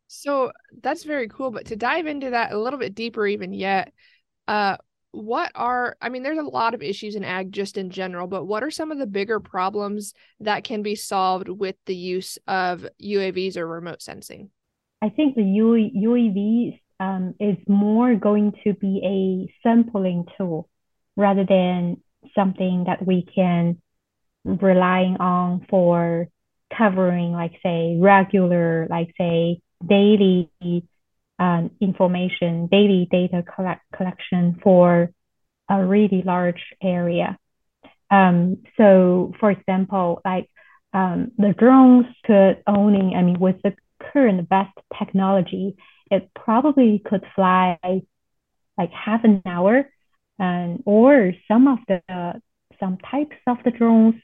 So 0.08 0.52
that's 0.82 1.04
very 1.04 1.28
cool. 1.28 1.50
But 1.50 1.66
to 1.66 1.76
dive 1.76 2.06
into 2.06 2.30
that 2.30 2.52
a 2.52 2.58
little 2.58 2.78
bit 2.78 2.94
deeper, 2.94 3.26
even 3.26 3.52
yet, 3.54 3.92
uh, 4.46 4.76
what 5.12 5.50
are 5.54 5.96
i 6.00 6.08
mean 6.08 6.22
there's 6.22 6.38
a 6.38 6.42
lot 6.42 6.72
of 6.72 6.82
issues 6.82 7.16
in 7.16 7.24
ag 7.24 7.50
just 7.50 7.76
in 7.76 7.90
general 7.90 8.28
but 8.28 8.44
what 8.44 8.62
are 8.62 8.70
some 8.70 8.92
of 8.92 8.98
the 8.98 9.06
bigger 9.06 9.40
problems 9.40 10.14
that 10.38 10.62
can 10.62 10.82
be 10.82 10.94
solved 10.94 11.48
with 11.48 11.76
the 11.86 11.94
use 11.94 12.38
of 12.46 12.86
uavs 13.02 13.56
or 13.56 13.66
remote 13.66 14.02
sensing? 14.02 14.50
I 15.02 15.08
think 15.08 15.34
the 15.34 15.42
U- 15.42 15.90
uavs 15.96 16.80
um, 16.98 17.34
is 17.40 17.56
more 17.66 18.14
going 18.14 18.52
to 18.64 18.74
be 18.74 19.00
a 19.02 19.52
sampling 19.62 20.26
tool 20.36 20.68
rather 21.16 21.44
than 21.44 22.02
something 22.34 22.84
that 22.86 23.06
we 23.06 23.26
can 23.34 23.80
relying 24.44 25.16
on 25.16 25.66
for 25.68 26.28
covering 26.76 27.32
like 27.32 27.52
say 27.62 27.96
regular 27.98 28.86
like 28.88 29.12
say 29.18 29.60
daily 29.86 30.50
um, 31.40 31.70
information, 31.80 32.68
daily 32.70 33.08
data 33.10 33.42
collect, 33.42 33.82
collection 33.96 34.60
for 34.62 35.10
a 35.68 35.84
really 35.84 36.22
large 36.24 36.62
area. 36.82 37.38
Um, 38.10 38.58
so, 38.76 39.32
for 39.40 39.50
example, 39.50 40.20
like 40.24 40.48
um, 40.92 41.32
the 41.38 41.54
drones 41.56 42.06
could 42.24 42.62
only, 42.66 43.14
I 43.14 43.22
mean, 43.22 43.40
with 43.40 43.56
the 43.62 43.74
current 44.12 44.48
best 44.48 44.76
technology, 44.98 45.76
it 46.10 46.30
probably 46.34 47.00
could 47.04 47.24
fly 47.34 47.78
like 48.76 48.90
half 48.92 49.24
an 49.24 49.42
hour, 49.46 49.88
and 50.38 50.82
or 50.84 51.32
some 51.48 51.68
of 51.68 51.78
the 51.86 52.02
some 52.80 52.98
types 52.98 53.36
of 53.46 53.58
the 53.64 53.70
drones 53.70 54.16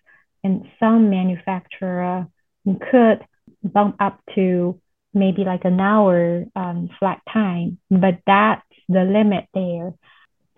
and 0.43 0.67
some 0.81 1.11
manufacturer 1.11 2.27
could 2.91 3.25
bump 3.63 3.97
up 4.01 4.21
to 4.35 4.81
maybe 5.17 5.45
like 5.45 5.65
an 5.65 5.81
hour 5.81 6.45
um, 6.55 6.91
flight 6.99 7.19
time, 7.33 7.79
but 7.91 8.19
that's 8.27 8.63
the 8.89 9.03
limit 9.03 9.47
there. 9.55 9.95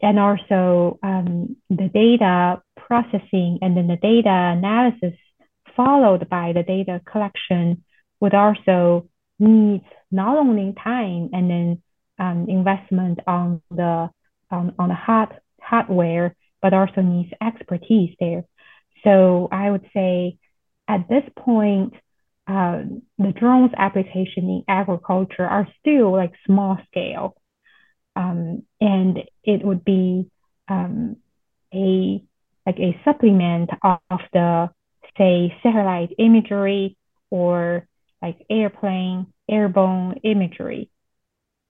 And 0.02 0.18
also 0.18 0.98
um, 1.02 1.56
the 1.70 1.88
data 1.88 2.62
processing 2.76 3.58
and 3.62 3.76
then 3.76 3.86
the 3.86 3.96
data 3.96 4.54
analysis 4.56 5.18
followed 5.76 6.28
by 6.28 6.52
the 6.52 6.62
data 6.62 7.00
collection 7.10 7.84
would 8.20 8.34
also 8.34 9.08
needs 9.38 9.84
not 10.10 10.36
only 10.36 10.74
time 10.82 11.30
and 11.32 11.50
then 11.50 11.82
um, 12.18 12.46
investment 12.48 13.20
on 13.26 13.62
the 13.70 14.10
um, 14.50 14.72
on 14.78 14.88
the 14.88 14.94
hard 14.94 15.40
hardware, 15.60 16.34
but 16.62 16.74
also 16.74 17.00
needs 17.00 17.32
expertise 17.40 18.14
there. 18.18 18.44
So 19.04 19.48
I 19.52 19.70
would 19.70 19.86
say 19.94 20.38
at 20.88 21.08
this 21.08 21.24
point, 21.38 21.94
uh, 22.48 22.82
the 23.18 23.32
drones 23.38 23.72
application 23.76 24.44
in 24.44 24.64
agriculture 24.68 25.44
are 25.44 25.68
still 25.80 26.12
like 26.12 26.32
small 26.46 26.78
scale. 26.86 27.36
Um, 28.16 28.62
and 28.80 29.18
it 29.44 29.62
would 29.62 29.84
be 29.84 30.30
um, 30.66 31.16
a 31.74 32.22
like 32.66 32.78
a 32.78 32.98
supplement 33.04 33.70
of 33.84 34.20
the 34.32 34.70
say 35.16 35.54
satellite 35.62 36.14
imagery 36.18 36.96
or 37.30 37.86
like 38.22 38.38
airplane 38.50 39.26
airborne 39.48 40.18
imagery. 40.24 40.90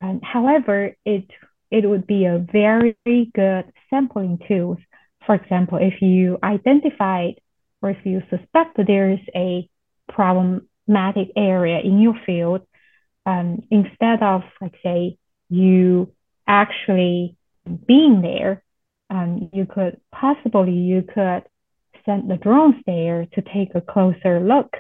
And 0.00 0.22
however, 0.24 0.94
it 1.04 1.28
it 1.70 1.88
would 1.88 2.06
be 2.06 2.24
a 2.24 2.38
very 2.38 2.96
good 3.34 3.64
sampling 3.90 4.38
tool. 4.46 4.78
For 5.26 5.34
example, 5.34 5.78
if 5.80 6.00
you 6.00 6.38
identified 6.42 7.40
or 7.82 7.90
if 7.90 7.98
you 8.04 8.22
suspect 8.30 8.76
that 8.76 8.86
there 8.86 9.10
is 9.10 9.20
a 9.34 9.68
problematic 10.08 11.28
area 11.36 11.80
in 11.80 12.00
your 12.00 12.18
field, 12.26 12.62
um, 13.26 13.62
instead 13.70 14.22
of 14.22 14.42
like 14.60 14.74
say 14.82 15.18
you 15.48 16.12
actually 16.46 17.36
being 17.86 18.22
there, 18.22 18.62
um, 19.10 19.50
you 19.52 19.66
could 19.66 20.00
possibly 20.12 20.72
you 20.72 21.02
could 21.02 21.44
send 22.04 22.30
the 22.30 22.36
drones 22.36 22.76
there 22.86 23.26
to 23.34 23.42
take 23.42 23.74
a 23.74 23.80
closer 23.80 24.40
look 24.40 24.76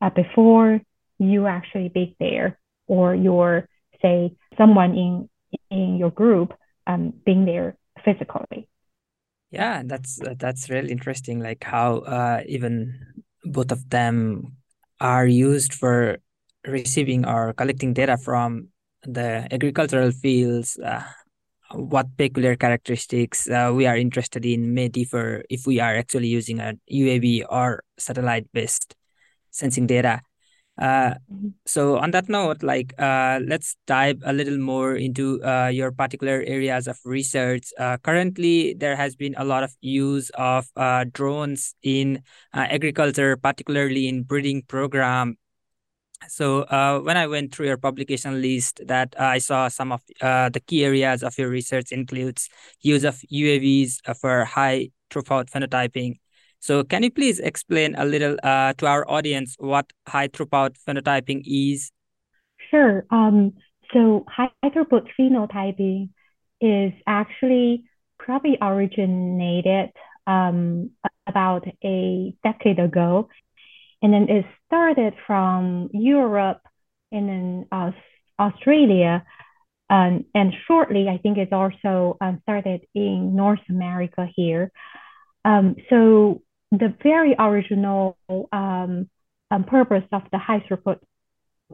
uh, 0.00 0.10
before 0.10 0.80
you 1.18 1.46
actually 1.46 1.88
be 1.88 2.16
there 2.18 2.58
or 2.86 3.14
your 3.14 3.68
say 4.00 4.34
someone 4.58 4.94
in 4.96 5.28
in 5.70 5.96
your 5.96 6.10
group 6.10 6.52
um, 6.86 7.12
being 7.24 7.44
there 7.44 7.76
physically. 8.04 8.68
Yeah, 9.50 9.82
that's 9.84 10.18
that's 10.38 10.70
really 10.70 10.90
interesting. 10.90 11.40
Like 11.40 11.62
how 11.62 11.98
uh, 11.98 12.42
even 12.46 13.24
both 13.44 13.70
of 13.70 13.88
them 13.90 14.56
are 15.02 15.26
used 15.26 15.74
for 15.74 16.22
receiving 16.64 17.26
or 17.26 17.52
collecting 17.54 17.92
data 17.92 18.16
from 18.16 18.68
the 19.02 19.48
agricultural 19.50 20.12
fields. 20.12 20.78
Uh, 20.78 21.02
what 21.74 22.06
peculiar 22.16 22.54
characteristics 22.54 23.48
uh, 23.48 23.72
we 23.74 23.86
are 23.86 23.96
interested 23.96 24.46
in 24.46 24.74
may 24.74 24.88
differ 24.88 25.42
if 25.50 25.66
we 25.66 25.80
are 25.80 25.96
actually 25.96 26.28
using 26.28 26.60
a 26.60 26.74
UAV 26.92 27.44
or 27.50 27.82
satellite 27.98 28.46
based 28.52 28.94
sensing 29.50 29.86
data. 29.86 30.20
Uh, 30.78 31.14
mm-hmm. 31.30 31.48
so 31.66 31.98
on 31.98 32.10
that 32.12 32.28
note, 32.28 32.62
like 32.62 32.94
uh, 32.98 33.40
let's 33.46 33.76
dive 33.86 34.20
a 34.24 34.32
little 34.32 34.58
more 34.58 34.96
into 34.96 35.42
uh, 35.44 35.68
your 35.68 35.92
particular 35.92 36.42
areas 36.46 36.88
of 36.88 36.98
research. 37.04 37.68
Uh, 37.78 37.96
currently, 37.98 38.74
there 38.74 38.96
has 38.96 39.14
been 39.14 39.34
a 39.36 39.44
lot 39.44 39.62
of 39.62 39.74
use 39.80 40.30
of 40.30 40.66
uh, 40.76 41.04
drones 41.12 41.74
in 41.82 42.22
uh, 42.54 42.66
agriculture, 42.70 43.36
particularly 43.36 44.08
in 44.08 44.22
breeding 44.22 44.62
program 44.62 45.36
so 46.28 46.62
uh, 46.62 47.00
when 47.00 47.16
I 47.16 47.26
went 47.26 47.54
through 47.54 47.66
your 47.66 47.76
publication 47.76 48.40
list, 48.40 48.80
that 48.86 49.14
I 49.18 49.38
saw 49.38 49.68
some 49.68 49.92
of 49.92 50.02
uh, 50.20 50.48
the 50.48 50.60
key 50.60 50.84
areas 50.84 51.22
of 51.22 51.36
your 51.38 51.48
research 51.48 51.92
includes 51.92 52.48
use 52.80 53.04
of 53.04 53.16
UAVs 53.32 54.16
for 54.20 54.44
high 54.44 54.90
throughput 55.10 55.50
phenotyping. 55.50 56.18
So 56.62 56.84
can 56.84 57.02
you 57.02 57.10
please 57.10 57.40
explain 57.40 57.96
a 57.96 58.04
little 58.04 58.36
uh, 58.42 58.72
to 58.78 58.86
our 58.86 59.04
audience 59.10 59.56
what 59.58 59.92
high 60.06 60.28
throughput 60.28 60.76
phenotyping 60.86 61.42
is? 61.44 61.90
Sure. 62.70 63.04
Um, 63.10 63.54
so 63.92 64.24
high 64.28 64.52
throughput 64.64 65.08
phenotyping 65.18 66.10
is 66.60 66.92
actually 67.04 67.84
probably 68.16 68.56
originated 68.62 69.90
um, 70.28 70.90
about 71.26 71.66
a 71.82 72.32
decade 72.44 72.78
ago 72.78 73.28
and 74.02 74.12
then 74.12 74.28
it 74.28 74.44
started 74.66 75.14
from 75.26 75.88
Europe 75.92 76.60
and 77.12 77.28
then 77.28 77.66
uh, 77.70 77.92
Australia. 78.38 79.24
Um, 79.88 80.24
and 80.34 80.52
shortly, 80.66 81.08
I 81.08 81.18
think 81.18 81.38
it's 81.38 81.52
also 81.52 82.16
um, 82.20 82.40
started 82.42 82.82
in 82.94 83.36
North 83.36 83.60
America 83.68 84.28
here. 84.34 84.72
Um, 85.44 85.76
so 85.88 86.42
the 86.72 86.94
very 87.02 87.36
original 87.38 88.16
um, 88.52 89.08
um, 89.50 89.64
purpose 89.64 90.04
of 90.12 90.22
the 90.32 90.38
high 90.38 90.60
throughput 90.60 90.98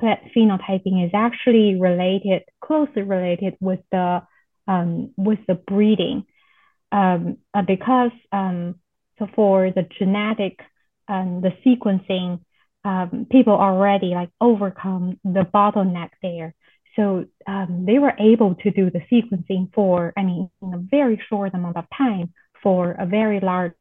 phenotyping 0.01 1.07
is 1.07 1.11
actually 1.15 1.81
related, 1.81 2.43
closely 2.61 3.03
related 3.03 3.57
with 3.61 3.81
the 3.91 4.23
um, 4.67 5.13
with 5.17 5.39
the 5.47 5.55
breeding, 5.55 6.25
uh, 6.93 7.19
because 7.67 8.11
so 8.33 9.27
for 9.35 9.71
the 9.71 9.87
genetic 9.99 10.61
um, 11.09 11.41
the 11.41 11.53
sequencing, 11.65 12.41
um, 12.85 13.27
people 13.31 13.55
already 13.55 14.09
like 14.09 14.31
overcome 14.41 15.19
the 15.25 15.47
bottleneck 15.55 16.11
there. 16.23 16.55
So 16.97 17.27
um, 17.47 17.85
they 17.87 17.99
were 17.99 18.15
able 18.19 18.57
to 18.57 18.71
do 18.71 18.91
the 18.91 19.01
sequencing 19.11 19.73
for, 19.73 20.13
I 20.17 20.23
mean, 20.23 20.51
in 20.61 20.75
a 20.75 20.79
very 20.79 21.21
short 21.29 21.55
amount 21.55 21.77
of 21.77 21.85
time 21.97 22.33
for 22.63 22.93
a 22.93 23.07
very 23.07 23.41
large 23.41 23.73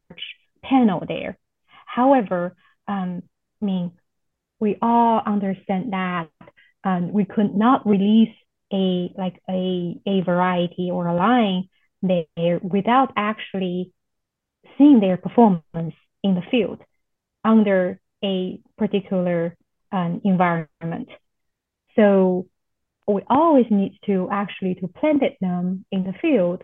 panel 0.68 1.02
there. 1.06 1.38
However, 1.86 2.56
um, 2.86 3.22
I 3.60 3.64
mean, 3.64 3.92
we 4.60 4.76
all 4.82 5.22
understand 5.24 5.92
that 5.92 6.28
um, 6.84 7.12
we 7.12 7.24
could 7.24 7.54
not 7.54 7.86
release 7.86 8.34
a 8.72 9.12
like 9.16 9.40
a, 9.48 9.96
a 10.06 10.20
variety 10.22 10.90
or 10.92 11.06
a 11.06 11.14
line 11.14 11.68
there 12.02 12.60
without 12.62 13.12
actually 13.16 13.92
seeing 14.76 15.00
their 15.00 15.16
performance 15.16 15.94
in 16.22 16.34
the 16.34 16.42
field 16.50 16.80
under 17.44 18.00
a 18.24 18.60
particular 18.76 19.56
um, 19.92 20.20
environment. 20.24 21.08
So 21.96 22.46
we 23.06 23.22
always 23.28 23.66
need 23.70 23.98
to 24.06 24.28
actually 24.30 24.74
to 24.76 24.88
plant 24.88 25.22
it 25.22 25.36
them 25.40 25.84
in 25.90 26.04
the 26.04 26.12
field, 26.20 26.62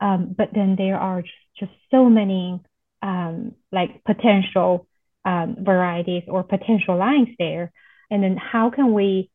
um, 0.00 0.34
but 0.36 0.50
then 0.52 0.76
there 0.76 0.98
are 0.98 1.22
just, 1.22 1.34
just 1.58 1.72
so 1.90 2.04
many 2.04 2.60
um, 3.06 3.54
like 3.70 4.02
potential 4.04 4.88
um, 5.24 5.56
varieties 5.60 6.24
or 6.26 6.42
potential 6.42 6.96
lines 6.96 7.28
there, 7.38 7.72
and 8.10 8.22
then 8.22 8.36
how 8.36 8.70
can 8.70 8.92
we 8.92 9.30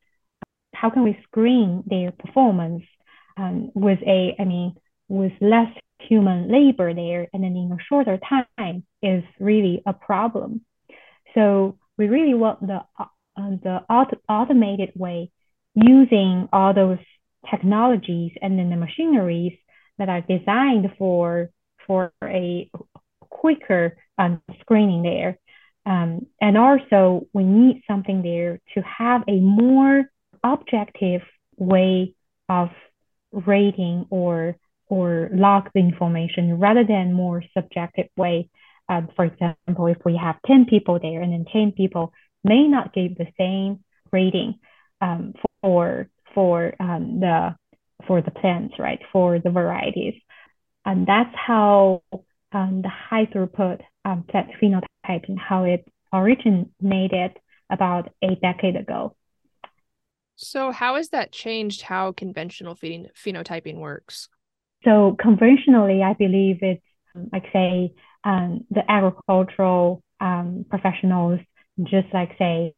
how 0.73 0.89
can 0.89 1.03
we 1.03 1.17
screen 1.23 1.83
their 1.85 2.11
performance 2.11 2.83
um, 3.37 3.71
with 3.73 3.99
a 4.05 4.35
I 4.37 4.43
mean 4.43 4.75
with 5.07 5.31
less 5.39 5.71
human 5.99 6.51
labor 6.51 6.93
there, 6.93 7.27
and 7.33 7.43
then 7.43 7.55
in 7.55 7.71
a 7.71 7.77
shorter 7.87 8.19
time 8.29 8.83
is 9.01 9.23
really 9.39 9.81
a 9.85 9.93
problem. 9.93 10.61
So 11.33 11.77
we 11.97 12.09
really 12.09 12.33
want 12.33 12.59
the 12.65 12.81
uh, 12.99 13.05
the 13.37 13.79
auto 13.89 14.17
automated 14.27 14.91
way 14.95 15.31
using 15.75 16.49
all 16.51 16.73
those 16.73 16.99
technologies 17.49 18.33
and 18.41 18.59
then 18.59 18.69
the 18.69 18.75
machineries 18.75 19.57
that 19.97 20.09
are 20.09 20.21
designed 20.21 20.91
for 20.97 21.49
for 21.87 22.11
a 22.23 22.69
quicker 23.43 23.97
um, 24.17 24.41
screening 24.61 25.01
there. 25.03 25.37
Um, 25.85 26.27
and 26.39 26.57
also 26.57 27.27
we 27.33 27.43
need 27.43 27.83
something 27.89 28.21
there 28.21 28.59
to 28.73 28.81
have 28.81 29.21
a 29.27 29.39
more 29.39 30.05
objective 30.43 31.21
way 31.57 32.13
of 32.47 32.69
rating 33.31 34.05
or 34.09 34.55
or 34.87 35.29
log 35.33 35.69
the 35.73 35.79
information 35.79 36.59
rather 36.59 36.83
than 36.83 37.13
more 37.13 37.41
subjective 37.55 38.07
way 38.17 38.49
um, 38.91 39.07
for 39.15 39.23
example, 39.23 39.87
if 39.87 39.99
we 40.03 40.17
have 40.17 40.35
10 40.45 40.65
people 40.65 40.99
there 41.01 41.21
and 41.21 41.31
then 41.31 41.45
10 41.51 41.71
people 41.71 42.11
may 42.43 42.67
not 42.67 42.93
give 42.93 43.15
the 43.17 43.27
same 43.37 43.83
rating 44.11 44.59
um, 44.99 45.33
for, 45.61 46.09
for 46.35 46.73
um, 46.79 47.21
the 47.21 47.55
for 48.07 48.21
the 48.21 48.31
plants, 48.31 48.73
right? 48.79 48.99
For 49.13 49.39
the 49.39 49.51
varieties. 49.51 50.15
And 50.83 51.05
that's 51.07 51.33
how 51.35 52.01
um, 52.51 52.81
the 52.81 52.89
high 52.89 53.25
throughput 53.25 53.81
um, 54.05 54.23
plant 54.23 54.49
phenotyping, 54.61 55.37
how 55.37 55.63
it 55.63 55.87
originated 56.13 57.37
about 57.69 58.11
a 58.21 58.35
decade 58.35 58.75
ago. 58.75 59.15
So, 60.35 60.71
how 60.71 60.95
has 60.95 61.09
that 61.09 61.31
changed 61.31 61.83
how 61.83 62.11
conventional 62.11 62.75
feeding 62.75 63.07
phenotyping 63.15 63.77
works? 63.77 64.27
So, 64.83 65.15
conventionally, 65.19 66.01
I 66.03 66.13
believe 66.13 66.59
it's 66.61 66.83
like 67.31 67.45
say 67.53 67.93
um, 68.23 68.65
the 68.69 68.89
agricultural 68.89 70.01
um, 70.19 70.65
professionals 70.69 71.39
just 71.83 72.07
like 72.13 72.31
say 72.37 72.73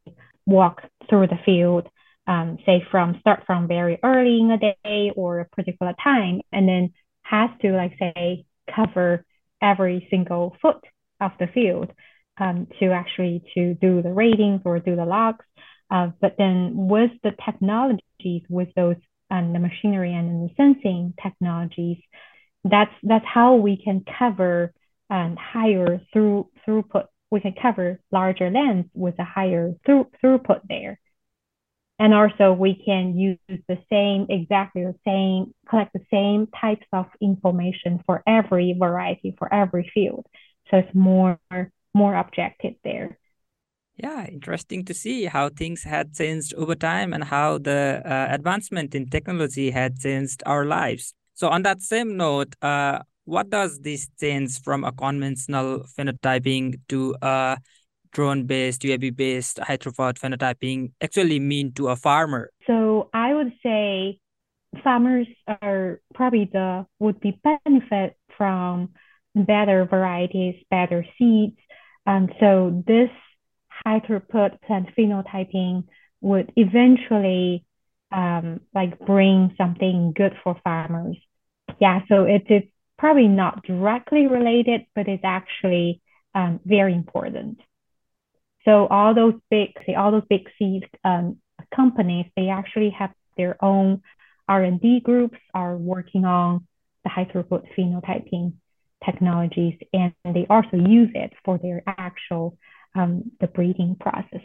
walk 0.45 0.81
through 1.09 1.27
the 1.27 1.39
field 1.45 1.87
um, 2.27 2.57
say 2.65 2.83
from 2.89 3.17
start 3.19 3.43
from 3.45 3.67
very 3.67 3.99
early 4.03 4.39
in 4.39 4.51
a 4.51 4.57
day 4.57 5.11
or 5.15 5.39
a 5.39 5.45
particular 5.45 5.93
time 6.01 6.41
and 6.51 6.67
then 6.67 6.93
has 7.21 7.49
to 7.61 7.71
like 7.71 7.93
say 7.99 8.45
cover 8.73 9.25
every 9.63 10.07
single 10.11 10.55
foot 10.61 10.83
of 11.21 11.31
the 11.39 11.47
field 11.47 11.91
um, 12.39 12.67
to 12.79 12.91
actually 12.91 13.43
to 13.55 13.75
do 13.75 14.01
the 14.03 14.13
ratings 14.13 14.61
or 14.65 14.79
do 14.79 14.95
the 14.95 15.05
logs 15.05 15.45
Uh, 15.91 16.09
but 16.21 16.35
then 16.37 16.73
with 16.75 17.11
the 17.23 17.31
technologies, 17.45 18.43
with 18.49 18.69
those 18.75 18.97
and 19.29 19.47
um, 19.47 19.53
the 19.53 19.59
machinery 19.59 20.13
and 20.13 20.49
the 20.49 20.53
sensing 20.55 21.13
technologies, 21.21 21.99
that's 22.63 22.93
that's 23.03 23.25
how 23.25 23.55
we 23.55 23.77
can 23.83 24.03
cover 24.19 24.73
um, 25.09 25.37
higher 25.39 26.01
through 26.11 26.49
throughput. 26.67 27.07
We 27.31 27.41
can 27.41 27.55
cover 27.61 27.99
larger 28.11 28.49
lands 28.51 28.89
with 28.93 29.15
a 29.19 29.23
higher 29.23 29.73
through, 29.85 30.07
throughput 30.23 30.61
there. 30.69 30.99
And 32.03 32.13
also 32.13 32.51
we 32.51 32.75
can 32.75 33.17
use 33.17 33.37
the 33.47 33.77
same, 33.89 34.27
exactly 34.29 34.83
the 34.83 34.99
same, 35.07 35.53
collect 35.69 35.93
the 35.93 36.05
same 36.11 36.47
types 36.47 36.85
of 36.91 37.05
information 37.21 38.03
for 38.05 38.21
every 38.27 38.75
variety, 38.77 39.33
for 39.39 39.47
every 39.53 39.89
field. 39.93 40.25
So 40.69 40.79
it's 40.79 40.93
more, 40.93 41.39
more 41.93 42.13
objective 42.13 42.73
there. 42.83 43.17
Yeah, 43.95 44.27
interesting 44.27 44.83
to 44.83 44.93
see 44.93 45.27
how 45.27 45.47
things 45.47 45.83
had 45.83 46.13
changed 46.13 46.53
over 46.55 46.75
time 46.75 47.13
and 47.13 47.23
how 47.23 47.59
the 47.59 48.01
uh, 48.03 48.27
advancement 48.31 48.93
in 48.95 49.09
technology 49.09 49.71
had 49.71 49.97
changed 49.97 50.43
our 50.45 50.65
lives. 50.65 51.13
So 51.35 51.47
on 51.47 51.61
that 51.61 51.81
same 51.81 52.17
note, 52.17 52.53
uh, 52.61 52.99
what 53.23 53.49
does 53.49 53.79
this 53.79 54.09
change 54.19 54.61
from 54.61 54.83
a 54.83 54.91
conventional 54.91 55.85
phenotyping 55.97 56.81
to 56.89 57.15
a 57.21 57.57
drone-based, 58.13 58.81
UAV-based 58.83 59.59
high-throughput 59.59 60.17
phenotyping 60.19 60.91
actually 61.01 61.39
mean 61.39 61.73
to 61.73 61.89
a 61.89 61.95
farmer? 61.95 62.49
So 62.67 63.09
I 63.13 63.33
would 63.33 63.53
say 63.61 64.19
farmers 64.83 65.27
are 65.47 65.99
probably 66.13 66.49
the 66.51 66.85
would 66.99 67.19
be 67.19 67.39
benefit 67.43 68.15
from 68.37 68.89
better 69.35 69.85
varieties, 69.85 70.55
better 70.69 71.05
seeds. 71.17 71.57
And 72.05 72.31
so 72.39 72.83
this 72.85 73.09
high 73.67 73.99
throughput 73.99 74.61
plant 74.61 74.89
phenotyping 74.97 75.85
would 76.21 76.51
eventually 76.55 77.65
um, 78.11 78.61
like 78.73 78.99
bring 78.99 79.53
something 79.57 80.13
good 80.15 80.33
for 80.43 80.59
farmers. 80.63 81.17
Yeah, 81.79 82.01
so 82.07 82.23
it 82.23 82.45
is 82.49 82.63
probably 82.97 83.27
not 83.27 83.63
directly 83.63 84.27
related, 84.27 84.85
but 84.95 85.07
it's 85.07 85.23
actually 85.23 86.01
um, 86.35 86.59
very 86.65 86.93
important. 86.93 87.59
So 88.65 88.87
all 88.87 89.13
those 89.13 89.35
big, 89.49 89.69
all 89.97 90.11
those 90.11 90.23
big 90.29 90.49
seed 90.57 90.87
um, 91.03 91.37
companies, 91.75 92.25
they 92.35 92.49
actually 92.49 92.91
have 92.91 93.11
their 93.37 93.63
own 93.63 94.01
R&D 94.47 95.01
groups 95.01 95.37
are 95.53 95.75
working 95.75 96.25
on 96.25 96.67
the 97.03 97.09
high 97.09 97.25
throughput 97.25 97.65
phenotyping 97.77 98.53
technologies, 99.05 99.77
and 99.91 100.13
they 100.23 100.45
also 100.49 100.77
use 100.77 101.09
it 101.13 101.33
for 101.43 101.57
their 101.57 101.83
actual 101.87 102.57
um, 102.95 103.31
the 103.39 103.47
breeding 103.47 103.95
process. 103.99 104.41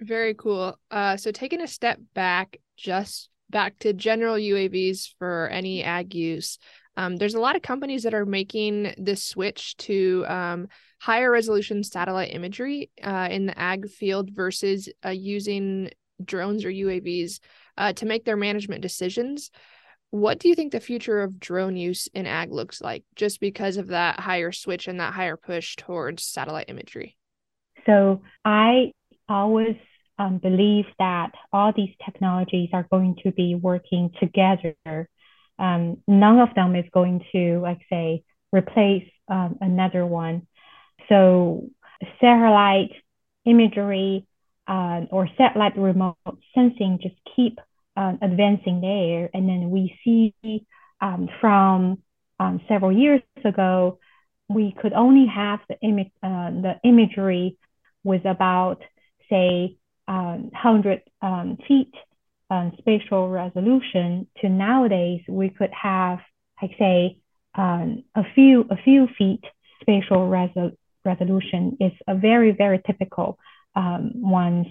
Very 0.00 0.34
cool. 0.34 0.78
Uh, 0.90 1.16
so 1.16 1.30
taking 1.30 1.60
a 1.60 1.68
step 1.68 2.00
back, 2.14 2.56
just 2.76 3.28
back 3.50 3.78
to 3.80 3.92
general 3.92 4.36
UAVs 4.36 5.14
for 5.18 5.48
any 5.48 5.84
ag 5.84 6.14
use. 6.14 6.58
Um, 6.96 7.16
there's 7.16 7.34
a 7.34 7.40
lot 7.40 7.56
of 7.56 7.62
companies 7.62 8.02
that 8.02 8.14
are 8.14 8.26
making 8.26 8.94
this 8.98 9.24
switch 9.24 9.76
to 9.78 10.24
um, 10.28 10.68
higher 11.00 11.30
resolution 11.30 11.82
satellite 11.82 12.34
imagery 12.34 12.90
uh, 13.02 13.28
in 13.30 13.46
the 13.46 13.58
ag 13.58 13.88
field 13.88 14.30
versus 14.30 14.88
uh, 15.04 15.10
using 15.10 15.90
drones 16.22 16.64
or 16.64 16.70
UAVs 16.70 17.40
uh, 17.78 17.92
to 17.94 18.06
make 18.06 18.24
their 18.24 18.36
management 18.36 18.82
decisions. 18.82 19.50
What 20.10 20.38
do 20.38 20.48
you 20.48 20.54
think 20.54 20.72
the 20.72 20.80
future 20.80 21.22
of 21.22 21.40
drone 21.40 21.76
use 21.76 22.06
in 22.12 22.26
ag 22.26 22.52
looks 22.52 22.82
like 22.82 23.04
just 23.16 23.40
because 23.40 23.78
of 23.78 23.88
that 23.88 24.20
higher 24.20 24.52
switch 24.52 24.86
and 24.86 25.00
that 25.00 25.14
higher 25.14 25.38
push 25.38 25.74
towards 25.76 26.22
satellite 26.22 26.68
imagery? 26.68 27.16
So 27.86 28.20
I 28.44 28.92
always 29.28 29.76
um, 30.18 30.38
believe 30.38 30.84
that 30.98 31.32
all 31.52 31.72
these 31.74 31.94
technologies 32.04 32.68
are 32.72 32.86
going 32.90 33.16
to 33.24 33.32
be 33.32 33.54
working 33.54 34.10
together. 34.20 35.08
Um, 35.62 35.98
none 36.08 36.40
of 36.40 36.54
them 36.56 36.74
is 36.74 36.84
going 36.92 37.24
to, 37.30 37.60
like 37.60 37.78
say, 37.88 38.24
replace 38.52 39.08
um, 39.28 39.58
another 39.60 40.04
one. 40.04 40.48
So 41.08 41.68
satellite 42.20 42.90
imagery 43.44 44.26
uh, 44.66 45.02
or 45.10 45.28
satellite 45.38 45.78
remote 45.78 46.16
sensing 46.52 46.98
just 47.00 47.14
keep 47.36 47.60
uh, 47.96 48.14
advancing 48.20 48.80
there. 48.80 49.30
And 49.32 49.48
then 49.48 49.70
we 49.70 49.96
see 50.04 50.34
um, 51.00 51.28
from 51.40 52.02
um, 52.40 52.60
several 52.68 52.90
years 52.90 53.22
ago, 53.44 54.00
we 54.48 54.74
could 54.82 54.92
only 54.92 55.26
have 55.32 55.60
the, 55.68 55.76
uh, 56.22 56.50
the 56.50 56.74
imagery 56.82 57.56
with 58.02 58.24
about, 58.26 58.82
say, 59.30 59.76
um, 60.08 60.50
100 60.52 61.02
um, 61.22 61.56
feet 61.68 61.92
um, 62.52 62.72
spatial 62.78 63.28
resolution 63.30 64.26
to 64.40 64.48
nowadays 64.48 65.22
we 65.28 65.48
could 65.48 65.72
have, 65.72 66.18
like 66.60 66.72
say, 66.78 67.18
um, 67.54 68.04
a 68.14 68.24
few 68.34 68.66
a 68.70 68.76
few 68.86 69.08
feet 69.18 69.44
spatial 69.80 70.22
resol- 70.36 70.76
resolution 71.04 71.62
is 71.80 71.92
a 72.06 72.14
very 72.14 72.52
very 72.52 72.80
typical 72.86 73.38
um, 73.74 74.12
ones, 74.40 74.66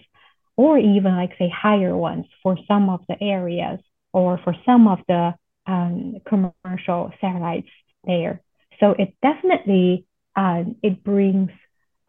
or 0.58 0.78
even 0.78 1.16
like 1.22 1.32
say 1.40 1.50
higher 1.68 1.96
ones 1.98 2.26
for 2.44 2.56
some 2.68 2.90
of 2.96 3.00
the 3.10 3.18
areas 3.38 3.80
or 4.14 4.40
for 4.44 4.54
some 4.68 4.88
of 4.88 5.00
the 5.08 5.34
um, 5.66 6.18
commercial 6.32 7.12
satellites 7.20 7.74
there. 8.04 8.42
So 8.80 8.92
it 9.04 9.10
definitely 9.30 10.06
uh, 10.36 10.64
it 10.84 11.04
brings 11.04 11.52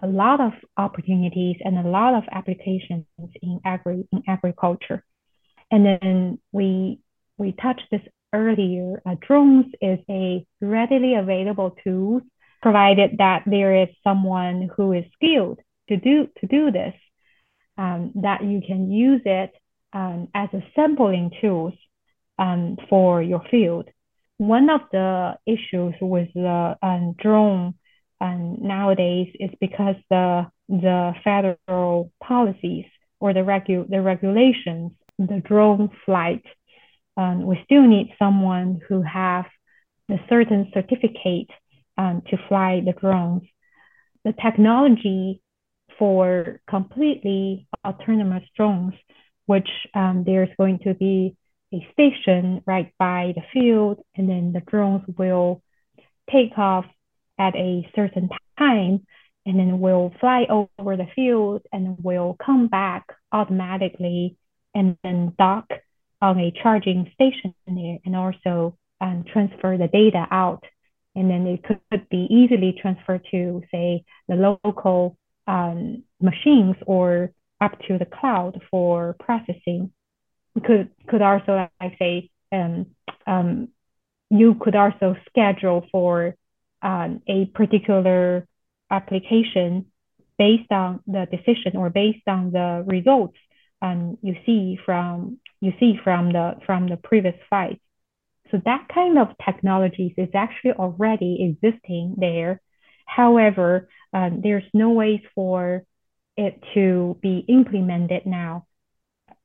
a 0.03 0.07
lot 0.07 0.41
of 0.41 0.53
opportunities 0.77 1.57
and 1.65 1.79
a 1.79 1.89
lot 1.89 2.13
of 2.15 2.25
applications 2.31 3.07
in 3.47 3.61
agri 3.65 4.07
in 4.13 4.23
agriculture. 4.29 5.03
And 5.73 5.85
then 5.85 6.39
we 6.53 7.01
we 7.39 7.53
touched 7.53 7.87
this 7.91 8.03
earlier. 8.33 9.03
Uh, 9.05 9.17
drones 9.27 9.67
is 9.81 9.99
a 10.09 10.47
readily 10.61 11.15
available 11.15 11.75
tool, 11.83 12.21
provided 12.61 13.17
that 13.19 13.43
there 13.47 13.83
is 13.83 13.89
someone 14.05 14.71
who 14.77 14.93
is 14.93 15.05
skilled 15.15 15.59
to 15.89 15.97
do 15.97 16.29
to 16.41 16.47
do 16.47 16.71
this. 16.71 16.95
Um, 17.79 18.13
that 18.17 18.45
you 18.45 18.61
can 18.65 18.93
use 18.93 19.23
it 19.25 19.51
um, 19.95 20.29
as 20.35 20.51
a 20.53 20.63
sampling 20.77 21.31
tools 21.41 21.73
um, 22.39 22.77
for 22.91 23.23
your 23.23 23.43
field. 23.51 23.89
One 24.37 24.69
of 24.69 24.83
the 24.93 25.39
issues 25.47 25.95
with 26.01 26.29
the 26.35 26.77
um, 26.83 27.15
drone 27.19 27.75
and 28.21 28.61
nowadays 28.61 29.35
is 29.41 29.51
because 29.61 29.97
the 30.11 30.47
the 30.69 31.13
federal 31.25 32.13
policies 32.23 32.87
or 33.21 33.33
the 33.35 33.41
regu- 33.41 33.89
the 33.89 34.01
regulations, 34.01 34.93
the 35.27 35.41
drone 35.41 35.91
flight, 36.05 36.45
um, 37.17 37.47
we 37.47 37.61
still 37.65 37.87
need 37.87 38.15
someone 38.19 38.81
who 38.89 39.03
have 39.03 39.45
a 40.11 40.17
certain 40.29 40.71
certificate 40.73 41.49
um, 41.99 42.23
to 42.29 42.37
fly 42.49 42.83
the 42.85 42.93
drones. 42.93 43.43
The 44.25 44.35
technology 44.43 45.43
for 45.99 46.61
completely 46.69 47.67
autonomous 47.87 48.45
drones, 48.57 48.95
which 49.47 49.69
um, 49.95 50.25
there's 50.25 50.49
going 50.59 50.79
to 50.85 50.95
be 50.95 51.37
a 51.75 51.87
station 51.93 52.63
right 52.67 52.93
by 52.99 53.33
the 53.35 53.43
field, 53.53 54.01
and 54.15 54.29
then 54.29 54.53
the 54.53 54.61
drones 54.61 55.03
will 55.19 55.63
take 56.31 56.57
off 56.57 56.85
at 57.39 57.55
a 57.57 57.89
certain 57.95 58.29
time 58.59 59.07
and 59.45 59.59
then 59.59 59.81
will 59.81 60.13
fly 60.21 60.47
over 60.49 60.97
the 60.97 61.07
field 61.15 61.63
and 61.73 61.97
will 62.03 62.37
come 62.45 62.69
back 62.69 63.07
automatically 63.33 64.37
and 64.75 64.97
then 65.03 65.35
dock 65.39 65.69
on 66.21 66.39
a 66.39 66.53
charging 66.63 67.11
station 67.15 67.55
there 67.67 67.99
and 68.05 68.17
also 68.17 68.77
um, 69.01 69.25
transfer 69.31 69.77
the 69.77 69.89
data 69.89 70.27
out. 70.31 70.65
And 71.15 71.29
then 71.29 71.47
it 71.47 71.63
could 71.63 72.09
be 72.09 72.27
easily 72.31 72.79
transferred 72.81 73.27
to, 73.33 73.63
say, 73.71 74.05
the 74.29 74.37
local 74.65 75.19
um, 75.47 76.05
machines 76.21 76.77
or 76.87 77.33
up 77.61 77.79
to 77.89 77.99
the 77.99 78.07
cloud 78.07 78.63
for 78.71 79.15
processing. 79.21 79.93
Could 80.65 80.91
could 81.09 81.23
also, 81.23 81.69
like 81.81 81.99
say, 81.99 82.31
um, 82.51 82.87
um, 83.27 83.69
you 84.31 84.55
could 84.55 84.77
also 84.77 85.17
schedule 85.29 85.87
for 85.91 86.35
um, 86.83 87.23
a 87.27 87.47
particular 87.47 88.47
application 88.91 89.87
based 90.39 90.71
on 90.71 91.01
the 91.07 91.27
decision 91.31 91.77
or 91.77 91.91
based 91.91 92.27
on 92.27 92.53
the 92.53 92.85
results 92.87 93.37
um, 93.83 94.17
you 94.23 94.37
see 94.47 94.79
from 94.87 95.39
you 95.61 95.73
see 95.79 95.99
from 96.03 96.33
the 96.33 96.55
from 96.65 96.89
the 96.89 96.97
previous 96.97 97.37
fight. 97.51 97.81
So 98.51 98.61
that 98.65 98.87
kind 98.95 99.19
of 99.19 99.29
technologies 99.45 100.13
is 100.17 100.29
actually 100.35 100.73
already 100.73 101.57
existing 101.63 102.17
there. 102.19 102.61
However, 103.07 103.89
um, 104.13 104.41
there's 104.43 104.65
no 104.73 104.91
ways 104.91 105.21
for 105.35 105.85
it 106.37 106.63
to 106.75 107.19
be 107.21 107.45
implemented 107.49 108.27
now 108.27 108.67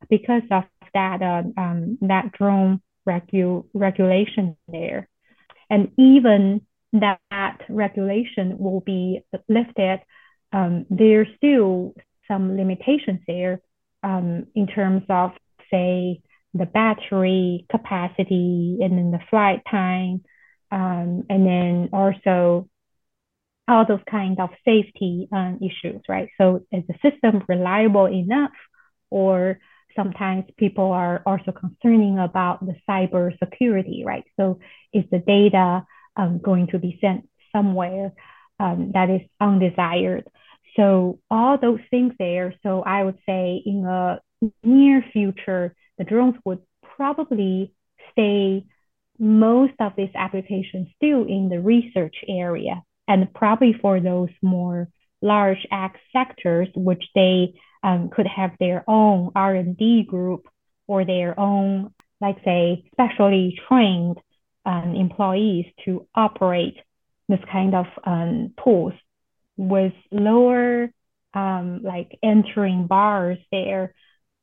because 0.09 0.43
of 0.51 0.63
that 0.93 1.21
uh, 1.21 1.43
um, 1.59 1.97
that 2.01 2.31
drone 2.33 2.81
regu- 3.07 3.65
regulation 3.73 4.57
there. 4.67 5.07
And 5.69 5.91
even 5.97 6.61
that, 6.93 7.19
that 7.31 7.59
regulation 7.69 8.57
will 8.57 8.81
be 8.81 9.21
lifted, 9.49 9.99
um, 10.53 10.85
there's 10.89 11.27
still 11.37 11.93
some 12.27 12.55
limitations 12.55 13.21
there 13.27 13.61
um, 14.03 14.47
in 14.55 14.67
terms 14.67 15.03
of, 15.09 15.31
say, 15.71 16.21
the 16.53 16.65
battery 16.65 17.65
capacity 17.69 18.77
and 18.81 18.97
then 18.97 19.11
the 19.11 19.19
flight 19.29 19.61
time, 19.69 20.23
um, 20.71 21.23
and 21.29 21.45
then 21.45 21.89
also 21.93 22.69
all 23.67 23.85
those 23.85 23.99
kind 24.09 24.39
of 24.39 24.49
safety 24.63 25.27
um, 25.31 25.59
issues, 25.61 26.01
right? 26.07 26.29
So 26.39 26.65
is 26.71 26.83
the 26.87 26.95
system 27.09 27.43
reliable 27.47 28.07
enough 28.07 28.51
or 29.09 29.59
sometimes 29.95 30.45
people 30.57 30.91
are 30.91 31.21
also 31.25 31.51
concerning 31.51 32.19
about 32.19 32.65
the 32.65 32.75
cyber 32.89 33.37
security, 33.39 34.03
right? 34.05 34.23
So 34.39 34.59
is 34.93 35.03
the 35.11 35.19
data 35.19 35.85
um, 36.15 36.39
going 36.39 36.67
to 36.67 36.79
be 36.79 36.97
sent 37.01 37.27
somewhere 37.53 38.13
um, 38.59 38.91
that 38.93 39.09
is 39.09 39.21
undesired? 39.41 40.25
So 40.77 41.19
all 41.29 41.57
those 41.57 41.79
things 41.89 42.13
there. 42.19 42.53
So 42.63 42.83
I 42.83 43.03
would 43.03 43.17
say 43.27 43.61
in 43.65 43.85
a 43.85 44.21
near 44.63 45.03
future, 45.11 45.75
the 45.97 46.03
drones 46.03 46.35
would 46.45 46.61
probably 46.95 47.73
stay 48.11 48.63
most 49.19 49.73
of 49.79 49.93
these 49.97 50.11
applications 50.15 50.87
still 50.95 51.25
in 51.25 51.49
the 51.49 51.59
research 51.59 52.15
area 52.27 52.83
and 53.07 53.33
probably 53.33 53.73
for 53.81 53.99
those 53.99 54.29
more 54.43 54.87
large 55.21 55.65
ag 55.71 55.91
sectors, 56.13 56.67
which 56.75 57.03
they 57.15 57.55
um, 57.83 58.09
could 58.09 58.27
have 58.27 58.51
their 58.59 58.83
own 58.87 59.31
R&D 59.35 60.03
group 60.03 60.47
or 60.87 61.05
their 61.05 61.39
own, 61.39 61.93
like 62.21 62.37
say, 62.45 62.85
specially 62.91 63.57
trained 63.67 64.17
um, 64.65 64.93
employees 64.95 65.65
to 65.85 66.05
operate 66.13 66.77
this 67.29 67.39
kind 67.51 67.73
of 67.73 67.85
um, 68.03 68.53
tools 68.63 68.93
with 69.57 69.93
lower 70.11 70.89
um, 71.33 71.81
like 71.83 72.17
entering 72.23 72.87
bars 72.87 73.37
there 73.51 73.93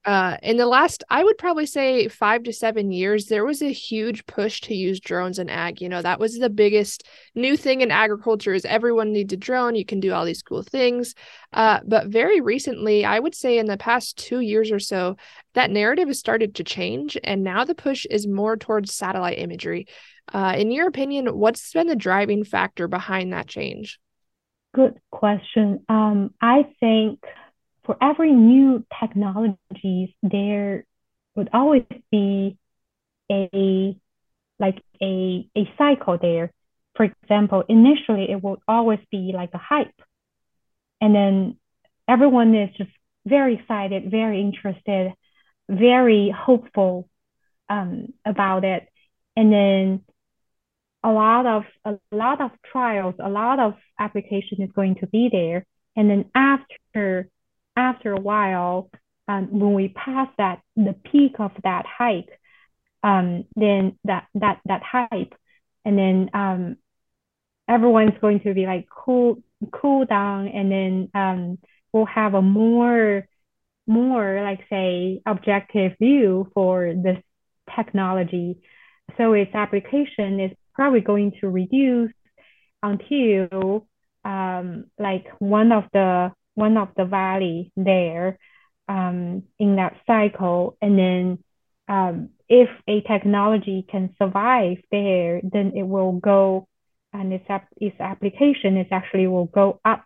uh, 0.05 0.37
in 0.43 0.59
the 0.59 0.67
last, 0.67 1.03
I 1.09 1.25
would 1.25 1.39
probably 1.39 1.65
say 1.65 2.09
five 2.09 2.43
to 2.43 2.53
seven 2.53 2.93
years, 2.93 3.27
there 3.27 3.45
was 3.45 3.63
a 3.63 3.73
huge 3.73 4.27
push 4.27 4.61
to 4.63 4.75
use 4.75 5.01
drones 5.01 5.39
in 5.39 5.49
ag. 5.49 5.81
You 5.81 5.89
know, 5.89 6.03
that 6.03 6.21
was 6.21 6.37
the 6.37 6.51
biggest 6.51 7.05
new 7.35 7.57
thing 7.57 7.81
in 7.81 7.91
agriculture 7.91 8.53
is 8.53 8.67
everyone 8.67 9.13
needs 9.13 9.33
a 9.33 9.39
drone. 9.39 9.75
You 9.75 9.85
can 9.87 10.01
do 10.01 10.13
all 10.13 10.27
these 10.27 10.43
cool 10.43 10.63
things. 10.63 11.15
Uh, 11.55 11.81
but 11.87 12.09
very 12.09 12.43
recently, 12.43 13.07
I 13.07 13.19
would 13.19 13.35
say 13.35 13.57
in 13.57 13.67
the 13.67 13.79
past 13.79 14.19
two 14.19 14.41
years 14.41 14.71
or 14.71 14.81
so, 14.81 15.17
that 15.55 15.71
narrative 15.71 16.09
has 16.09 16.19
started 16.19 16.57
to 16.57 16.65
change. 16.65 17.17
And 17.25 17.43
now 17.43 17.65
the 17.65 17.75
push 17.75 18.05
is 18.11 18.27
more 18.27 18.59
towards 18.59 18.93
satellite 18.93 19.39
imagery. 19.39 19.87
Uh, 20.31 20.55
in 20.57 20.71
your 20.71 20.87
opinion, 20.87 21.29
what's 21.29 21.73
been 21.73 21.87
the 21.87 21.97
driving 21.97 22.45
factor 22.45 22.89
behind 22.89 23.33
that 23.33 23.47
change? 23.47 23.99
Good 24.75 25.01
question. 25.13 25.85
Um, 25.89 26.35
I 26.43 26.65
think 26.81 27.21
for 27.85 27.97
every 28.03 28.33
new 28.33 28.85
technologies, 29.01 30.11
there 30.23 30.85
would 31.37 31.51
always 31.55 31.85
be 32.11 32.59
a 33.31 33.97
like 34.59 34.83
a 35.03 35.49
a 35.57 35.71
cycle 35.79 36.19
there. 36.21 36.53
For 36.97 37.05
example, 37.05 37.65
initially 37.69 38.31
it 38.31 38.43
would 38.43 38.61
always 38.69 39.01
be 39.11 39.33
like 39.35 39.51
a 39.55 39.59
hype, 39.59 39.95
and 41.01 41.15
then 41.15 41.57
everyone 42.09 42.55
is 42.55 42.71
just 42.77 42.91
very 43.27 43.57
excited, 43.57 44.11
very 44.11 44.41
interested, 44.41 45.13
very 45.69 46.31
hopeful 46.37 47.09
um, 47.69 48.15
about 48.25 48.65
it, 48.65 48.89
and 49.37 49.53
then 49.53 50.03
a 51.05 51.11
lot 51.13 51.47
of 51.47 51.65
a 51.85 51.99
lot 52.11 52.41
of 52.41 52.51
trials, 52.73 53.15
a 53.23 53.29
lot 53.29 53.61
of 53.61 53.75
application 54.01 54.63
is 54.63 54.71
going 54.75 54.97
to 54.97 55.07
be 55.07 55.29
there, 55.31 55.67
and 55.95 56.09
then 56.11 56.25
after 56.35 57.29
after 57.77 58.13
a 58.13 58.21
while, 58.21 58.91
um, 59.29 59.49
when 59.61 59.75
we 59.75 59.89
pass 59.89 60.29
that 60.39 60.61
the 60.77 60.95
peak 61.13 61.35
of 61.39 61.51
that 61.63 61.85
hike, 61.87 62.31
um, 63.03 63.45
then 63.55 63.99
that 64.05 64.27
that 64.35 64.61
that 64.65 64.83
hype, 64.83 65.35
and 65.85 65.99
then 65.99 66.31
um, 66.33 66.77
everyone's 67.69 68.19
going 68.23 68.41
to 68.41 68.55
be 68.55 68.65
like 68.65 68.87
cool 68.89 69.43
cool 69.73 70.07
down, 70.07 70.49
and 70.49 70.73
then 70.73 71.11
um, 71.15 71.59
we'll 71.93 72.07
have 72.07 72.33
a 72.33 72.43
more 72.43 73.29
more 73.87 74.43
like 74.43 74.61
say 74.71 75.21
objective 75.27 75.93
view 75.99 76.51
for 76.55 76.95
this 76.97 77.19
technology. 77.77 78.59
So 79.19 79.35
its 79.35 79.55
application 79.55 80.41
is 80.41 80.51
probably 80.75 81.01
going 81.01 81.33
to 81.41 81.49
reduce 81.49 82.13
until 82.83 83.87
um, 84.25 84.87
like 84.99 85.27
one 85.39 85.73
of 85.73 85.85
the 85.93 86.33
one 86.55 86.77
of 86.77 86.89
the 86.97 87.05
valley 87.05 87.73
there 87.77 88.39
um, 88.89 89.43
in 89.59 89.77
that 89.77 89.97
cycle. 90.07 90.77
And 90.81 90.99
then 90.99 91.39
um, 91.89 92.31
if 92.49 92.69
a 92.89 93.01
technology 93.01 93.85
can 93.91 94.15
survive 94.21 94.79
there, 94.91 95.41
then 95.43 95.73
it 95.75 95.83
will 95.83 96.13
go 96.13 96.69
and 97.13 97.33
its, 97.33 97.45
its 97.77 97.99
application 98.01 98.77
is 98.77 98.87
actually 98.91 99.27
will 99.27 99.47
go 99.47 99.81
up 99.85 100.05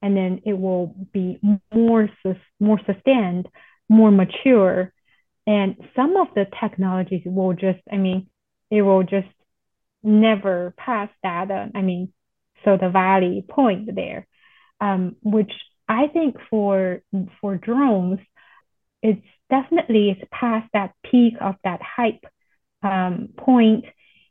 and 0.00 0.16
then 0.16 0.40
it 0.44 0.52
will 0.52 0.94
be 1.12 1.40
more, 1.72 2.08
more 2.60 2.80
sustained, 2.86 3.48
more 3.88 4.10
mature. 4.10 4.92
And 5.46 5.76
some 5.96 6.16
of 6.16 6.28
the 6.34 6.46
technologies 6.60 7.22
will 7.24 7.54
just, 7.54 7.80
I 7.90 7.96
mean, 7.96 8.28
it 8.70 8.82
will 8.82 9.02
just 9.02 9.28
never 10.04 10.74
pass 10.76 11.08
that. 11.22 11.50
Uh, 11.50 11.66
I 11.74 11.82
mean, 11.82 12.12
so 12.64 12.76
the 12.76 12.90
valley 12.90 13.44
point 13.48 13.94
there, 13.94 14.26
um, 14.80 15.16
which 15.22 15.52
I 15.88 16.06
think 16.08 16.36
for 16.50 17.02
for 17.40 17.56
drones, 17.56 18.20
it's 19.02 19.26
definitely 19.50 20.10
it's 20.10 20.28
past 20.30 20.68
that 20.72 20.94
peak 21.04 21.34
of 21.40 21.56
that 21.64 21.80
hype 21.82 22.24
um, 22.82 23.28
point, 23.36 23.84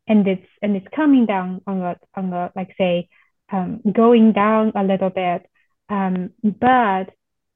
and 0.08 0.28
it's 0.28 0.48
and 0.62 0.76
it's 0.76 0.88
coming 0.96 1.26
down 1.26 1.62
on 1.68 1.82
a 1.82 2.00
on 2.16 2.34
a 2.34 2.52
like 2.56 2.74
say 2.78 3.10
um, 3.52 3.82
going 3.92 4.34
down 4.34 4.72
a 4.76 4.84
little 4.84 5.10
bit. 5.10 5.46
Um, 5.90 6.32
but 6.44 7.12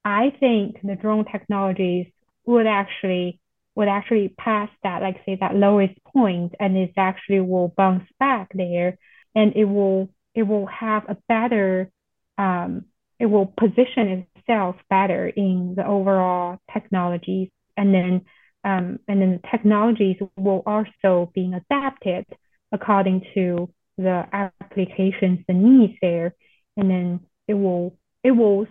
I 0.06 0.32
think 0.40 0.82
the 0.84 0.96
drone 0.96 1.26
technologies 1.26 2.08
would 2.46 2.68
actually 2.68 3.40
would 3.78 3.88
actually 3.88 4.30
pass 4.30 4.70
that 4.82 5.04
like 5.04 5.22
say 5.24 5.38
that 5.40 5.56
lowest 5.56 5.94
point, 6.04 6.56
and 6.60 6.76
it 6.76 6.94
actually 6.98 7.42
will 7.42 7.74
bounce 7.78 8.10
back 8.20 8.50
there, 8.54 8.98
and 9.36 9.56
it 9.56 9.66
will 9.66 10.10
it 10.34 10.44
will 10.44 10.66
have 10.66 11.04
a 11.08 11.18
better 11.30 11.92
um, 12.40 12.86
it 13.20 13.28
will 13.28 13.54
position 13.58 14.28
itself 14.36 14.76
better 14.90 15.28
in 15.28 15.76
the 15.76 15.86
overall 15.86 16.58
technologies 16.74 17.50
and 17.76 17.94
then 17.94 18.26
um, 18.64 19.00
and 19.08 19.22
then 19.22 19.40
the 19.42 19.48
technologies 19.52 20.18
will 20.36 20.64
also 20.66 21.32
be 21.36 21.54
adapted 21.54 22.26
according 22.72 23.22
to 23.36 23.70
the 23.98 24.26
applications 24.34 25.40
the 25.48 25.54
needs 25.54 25.94
there 26.02 26.36
and 26.76 26.90
then 26.90 27.20
it 27.48 27.54
will 27.54 27.96
it 28.24 28.32
will 28.32 28.66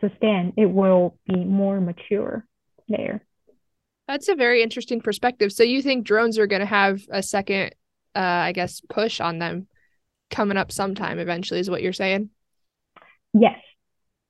sustain 0.00 0.54
it 0.56 0.66
will 0.66 1.18
be 1.26 1.44
more 1.44 1.80
mature 1.80 2.46
there 2.88 3.22
that's 4.08 4.28
a 4.28 4.34
very 4.34 4.62
interesting 4.62 5.00
perspective 5.00 5.52
so 5.52 5.62
you 5.62 5.82
think 5.82 6.06
drones 6.06 6.38
are 6.38 6.46
going 6.46 6.60
to 6.60 6.66
have 6.66 7.02
a 7.10 7.22
second 7.22 7.74
uh, 8.14 8.18
i 8.18 8.52
guess 8.52 8.80
push 8.88 9.20
on 9.20 9.38
them 9.38 9.66
coming 10.30 10.56
up 10.56 10.72
sometime 10.72 11.18
eventually 11.18 11.60
is 11.60 11.70
what 11.70 11.82
you're 11.82 11.92
saying 11.92 12.30
Yes, 13.38 13.58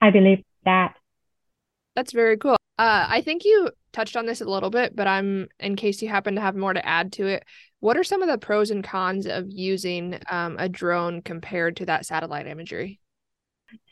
I 0.01 0.11
believe 0.11 0.43
that. 0.65 0.95
That's 1.95 2.12
very 2.12 2.37
cool. 2.37 2.57
Uh, 2.79 3.07
I 3.09 3.23
think 3.23 3.45
you 3.45 3.71
touched 3.93 4.17
on 4.17 4.27
this 4.27 4.41
a 4.41 4.45
little 4.45 4.71
bit, 4.71 4.95
but 4.95 5.07
I'm 5.07 5.49
in 5.61 5.77
case 5.77 6.03
you 6.03 6.09
happen 6.09 6.35
to 6.35 6.41
have 6.41 6.57
more 6.57 6.75
to 6.75 6.85
add 6.85 7.12
to 7.12 7.27
it. 7.27 7.45
What 7.81 7.97
are 7.97 8.05
some 8.05 8.23
of 8.23 8.29
the 8.29 8.39
pros 8.39 8.71
and 8.71 8.83
cons 8.83 9.27
of 9.27 9.47
using 9.49 10.19
um, 10.31 10.57
a 10.59 10.69
drone 10.69 11.23
compared 11.23 11.77
to 11.77 11.87
that 11.87 12.05
satellite 12.05 12.47
imagery? 12.47 13.01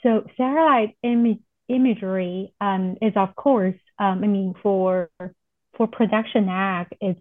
So 0.03 0.25
satellite 0.37 0.97
Im- 1.03 1.45
imagery 1.69 2.55
um, 2.61 2.97
is 3.01 3.13
of 3.17 3.35
course, 3.37 3.77
um, 3.99 4.25
I 4.25 4.27
mean, 4.27 4.55
for 4.63 5.11
for 5.77 5.87
production 5.87 6.49
act, 6.49 6.95
it's 7.01 7.21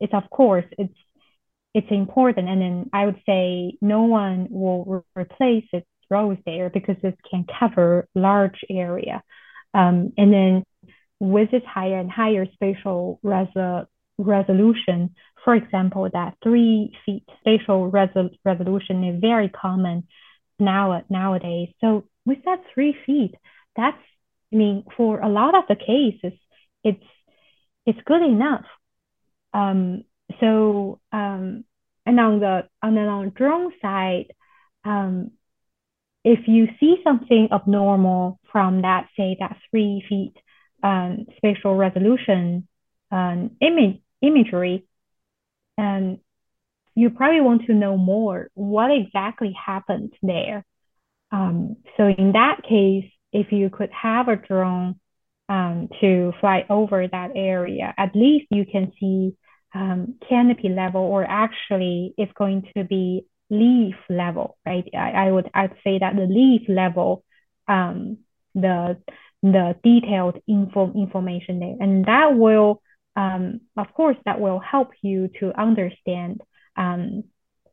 it's 0.00 0.14
of 0.14 0.28
course 0.30 0.64
it's 0.78 0.94
it's 1.74 1.90
important, 1.90 2.48
and 2.48 2.60
then 2.60 2.90
I 2.92 3.06
would 3.06 3.20
say 3.26 3.78
no 3.80 4.02
one 4.02 4.48
will 4.50 4.84
re- 4.84 5.22
replace 5.22 5.64
it 5.72 5.86
rows 6.10 6.36
there 6.44 6.68
because 6.68 6.96
it 7.02 7.18
can 7.30 7.46
cover 7.58 8.06
large 8.14 8.60
area. 8.68 9.22
Um, 9.72 10.12
and 10.18 10.32
then 10.32 10.64
with 11.18 11.50
this 11.50 11.62
higher 11.66 11.98
and 11.98 12.10
higher 12.10 12.46
spatial 12.52 13.18
res- 13.22 13.86
resolution, 14.18 15.14
for 15.44 15.54
example, 15.54 16.08
that 16.12 16.34
three 16.42 16.92
feet 17.06 17.24
spatial 17.40 17.90
res- 17.90 18.36
resolution 18.44 19.04
is 19.04 19.20
very 19.20 19.48
common 19.48 20.06
now 20.58 21.02
nowadays. 21.08 21.68
So 21.80 22.04
with 22.26 22.38
that 22.44 22.60
three 22.74 22.94
feet, 23.06 23.34
that's 23.76 23.96
I 24.52 24.56
mean, 24.56 24.84
for 24.96 25.18
a 25.20 25.28
lot 25.30 25.54
of 25.54 25.64
the 25.68 25.76
cases, 25.76 26.38
it's 26.84 27.02
it's 27.86 27.98
good 28.04 28.22
enough. 28.22 28.64
Um, 29.54 30.04
so 30.40 31.00
um, 31.12 31.64
and 32.06 32.20
on 32.20 32.40
the 32.40 32.68
on 32.82 32.94
the 32.94 33.32
drone 33.34 33.72
side, 33.80 34.26
um, 34.84 35.32
if 36.24 36.40
you 36.46 36.68
see 36.80 36.96
something 37.04 37.48
abnormal 37.52 38.38
from 38.50 38.82
that, 38.82 39.08
say 39.16 39.36
that 39.40 39.56
three 39.70 40.04
feet 40.08 40.34
um, 40.82 41.26
spatial 41.36 41.74
resolution 41.76 42.66
um, 43.10 43.52
image 43.60 44.00
imagery, 44.20 44.86
and 45.76 46.18
you 46.94 47.10
probably 47.10 47.40
want 47.40 47.66
to 47.66 47.74
know 47.74 47.96
more 47.96 48.48
what 48.54 48.90
exactly 48.90 49.52
happened 49.52 50.12
there. 50.22 50.64
Um, 51.30 51.76
so 51.96 52.06
in 52.06 52.32
that 52.32 52.62
case, 52.62 53.10
if 53.32 53.52
you 53.52 53.70
could 53.70 53.90
have 53.90 54.28
a 54.28 54.36
drone 54.36 55.00
um, 55.52 55.88
to 56.00 56.32
fly 56.40 56.64
over 56.70 57.06
that 57.06 57.32
area, 57.36 57.92
at 57.98 58.16
least 58.16 58.46
you 58.50 58.64
can 58.64 58.90
see 58.98 59.36
um, 59.74 60.14
canopy 60.26 60.70
level, 60.70 61.02
or 61.02 61.24
actually 61.24 62.14
it's 62.16 62.32
going 62.32 62.60
to 62.74 62.84
be 62.84 63.26
leaf 63.50 63.96
level, 64.08 64.56
right? 64.64 64.88
I, 64.96 65.10
I 65.26 65.30
would 65.30 65.50
I'd 65.52 65.76
say 65.84 65.98
that 65.98 66.16
the 66.16 66.28
leaf 66.40 66.62
level, 66.68 67.22
um, 67.68 68.18
the 68.54 68.96
the 69.42 69.76
detailed 69.84 70.38
info 70.48 70.90
information 70.94 71.60
there, 71.60 71.76
and 71.80 72.06
that 72.06 72.30
will, 72.34 72.80
um, 73.14 73.60
of 73.76 73.92
course, 73.92 74.16
that 74.24 74.40
will 74.40 74.58
help 74.58 74.90
you 75.02 75.28
to 75.40 75.52
understand 75.60 76.40
um, 76.76 77.24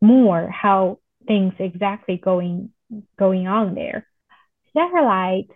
more 0.02 0.50
how 0.50 1.00
things 1.28 1.54
exactly 1.60 2.18
going 2.18 2.72
going 3.18 3.48
on 3.48 3.74
there. 3.74 4.06
Satellite, 4.76 5.50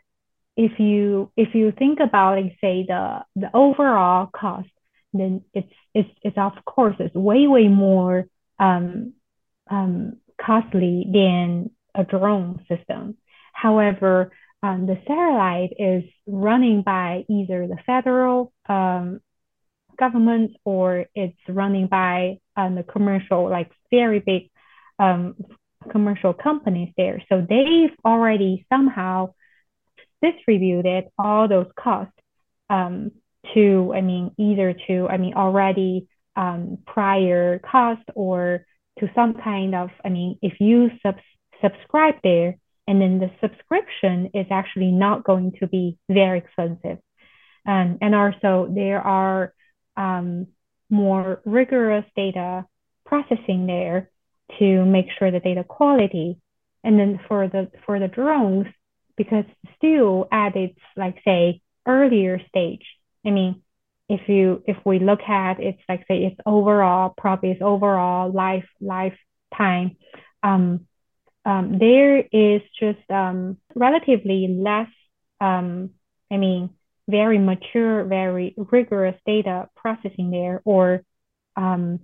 if 0.56 0.80
you 0.80 1.32
if 1.36 1.56
you 1.56 1.72
think 1.72 2.00
about 2.00 2.38
like 2.38 2.58
say 2.62 2.86
the 2.88 3.24
the 3.36 3.50
overall 3.54 4.28
cost, 4.28 4.70
then 5.13 5.42
it's 5.54 5.72
it's 5.94 6.10
it's 6.22 6.38
of 6.38 6.54
course 6.66 6.96
it's 7.00 7.16
way 7.16 7.48
way 7.48 7.68
more 7.68 8.28
um, 8.60 9.13
um, 9.70 10.18
costly 10.39 11.06
than 11.12 11.72
a 11.96 12.04
drone 12.04 12.63
system. 12.68 13.18
However, 13.54 14.32
um, 14.62 14.86
the 14.88 14.98
satellite 15.08 15.74
is 15.78 16.04
running 16.28 16.84
by 16.84 17.26
either 17.30 17.68
the 17.68 17.78
federal 17.86 18.54
um, 18.68 19.20
government 19.98 20.52
or 20.66 21.06
it's 21.16 21.38
running 21.48 21.88
by 21.88 22.39
um, 22.56 22.76
the 22.76 22.84
commercial, 22.84 23.50
like 23.50 23.72
very 23.92 24.20
big 24.20 24.50
um, 25.00 25.36
commercial 25.92 26.34
companies 26.34 26.94
there. 26.98 27.22
So 27.30 27.46
they've 27.48 27.96
already 28.06 28.66
somehow 28.70 29.34
distributed 30.23 31.05
all 31.17 31.47
those 31.47 31.71
costs 31.77 32.13
um, 32.69 33.12
to, 33.53 33.91
I 33.93 34.01
mean, 34.01 34.31
either 34.38 34.73
to, 34.88 35.07
I 35.07 35.17
mean, 35.17 35.33
already 35.36 36.07
um, 36.36 36.79
prior 36.86 37.59
cost 37.59 38.07
or 38.15 38.65
to 38.99 39.09
some 39.13 39.33
kind 39.36 39.75
of, 39.75 39.89
I 40.05 40.09
mean, 40.09 40.39
if 40.41 40.53
you 40.59 40.89
sub- 41.03 41.15
subscribe 41.62 42.15
there, 42.23 42.57
and 42.88 43.01
then 43.01 43.19
the 43.19 43.31
subscription 43.41 44.31
is 44.33 44.47
actually 44.51 44.91
not 44.91 45.23
going 45.23 45.53
to 45.59 45.67
be 45.67 45.97
very 46.09 46.39
expensive. 46.39 46.99
Um, 47.65 47.97
and 48.01 48.13
also 48.13 48.67
there 48.69 49.01
are 49.01 49.53
um, 49.95 50.47
more 50.89 51.41
rigorous 51.45 52.05
data 52.15 52.65
processing 53.05 53.67
there 53.67 54.09
to 54.59 54.86
make 54.86 55.07
sure 55.17 55.31
the 55.31 55.39
data 55.39 55.63
quality. 55.63 56.38
And 56.83 56.99
then 56.99 57.19
for 57.27 57.47
the 57.47 57.71
for 57.86 57.99
the 57.99 58.09
drones, 58.09 58.67
because 59.17 59.45
still 59.78 60.28
at 60.32 60.56
its 60.56 60.80
like 60.95 61.17
say 61.26 61.62
earlier 61.88 62.39
stage. 62.47 62.86
I 63.26 63.32
mean, 63.32 63.62
if 64.10 64.28
you 64.28 64.63
if 64.67 64.78
we 64.86 64.99
look 64.99 65.21
at 65.21 65.60
it's 65.60 65.82
like 65.88 66.06
say 66.08 66.26
its 66.26 66.39
overall 66.45 67.13
probably 67.17 67.52
its 67.52 67.62
overall 67.62 68.32
life 68.32 68.67
lifetime, 68.82 69.97
um, 70.43 70.88
um, 71.45 71.78
there 71.80 72.19
is 72.19 72.62
just 72.80 73.10
um, 73.10 73.58
relatively 73.76 74.47
less. 74.47 74.89
Um, 75.41 75.91
I 76.32 76.38
mean, 76.38 76.69
very 77.08 77.38
mature, 77.38 78.04
very 78.06 78.56
rigorous 78.58 79.15
data 79.26 79.69
processing 79.76 80.32
there, 80.32 80.62
or 80.63 81.04
um, 81.56 81.99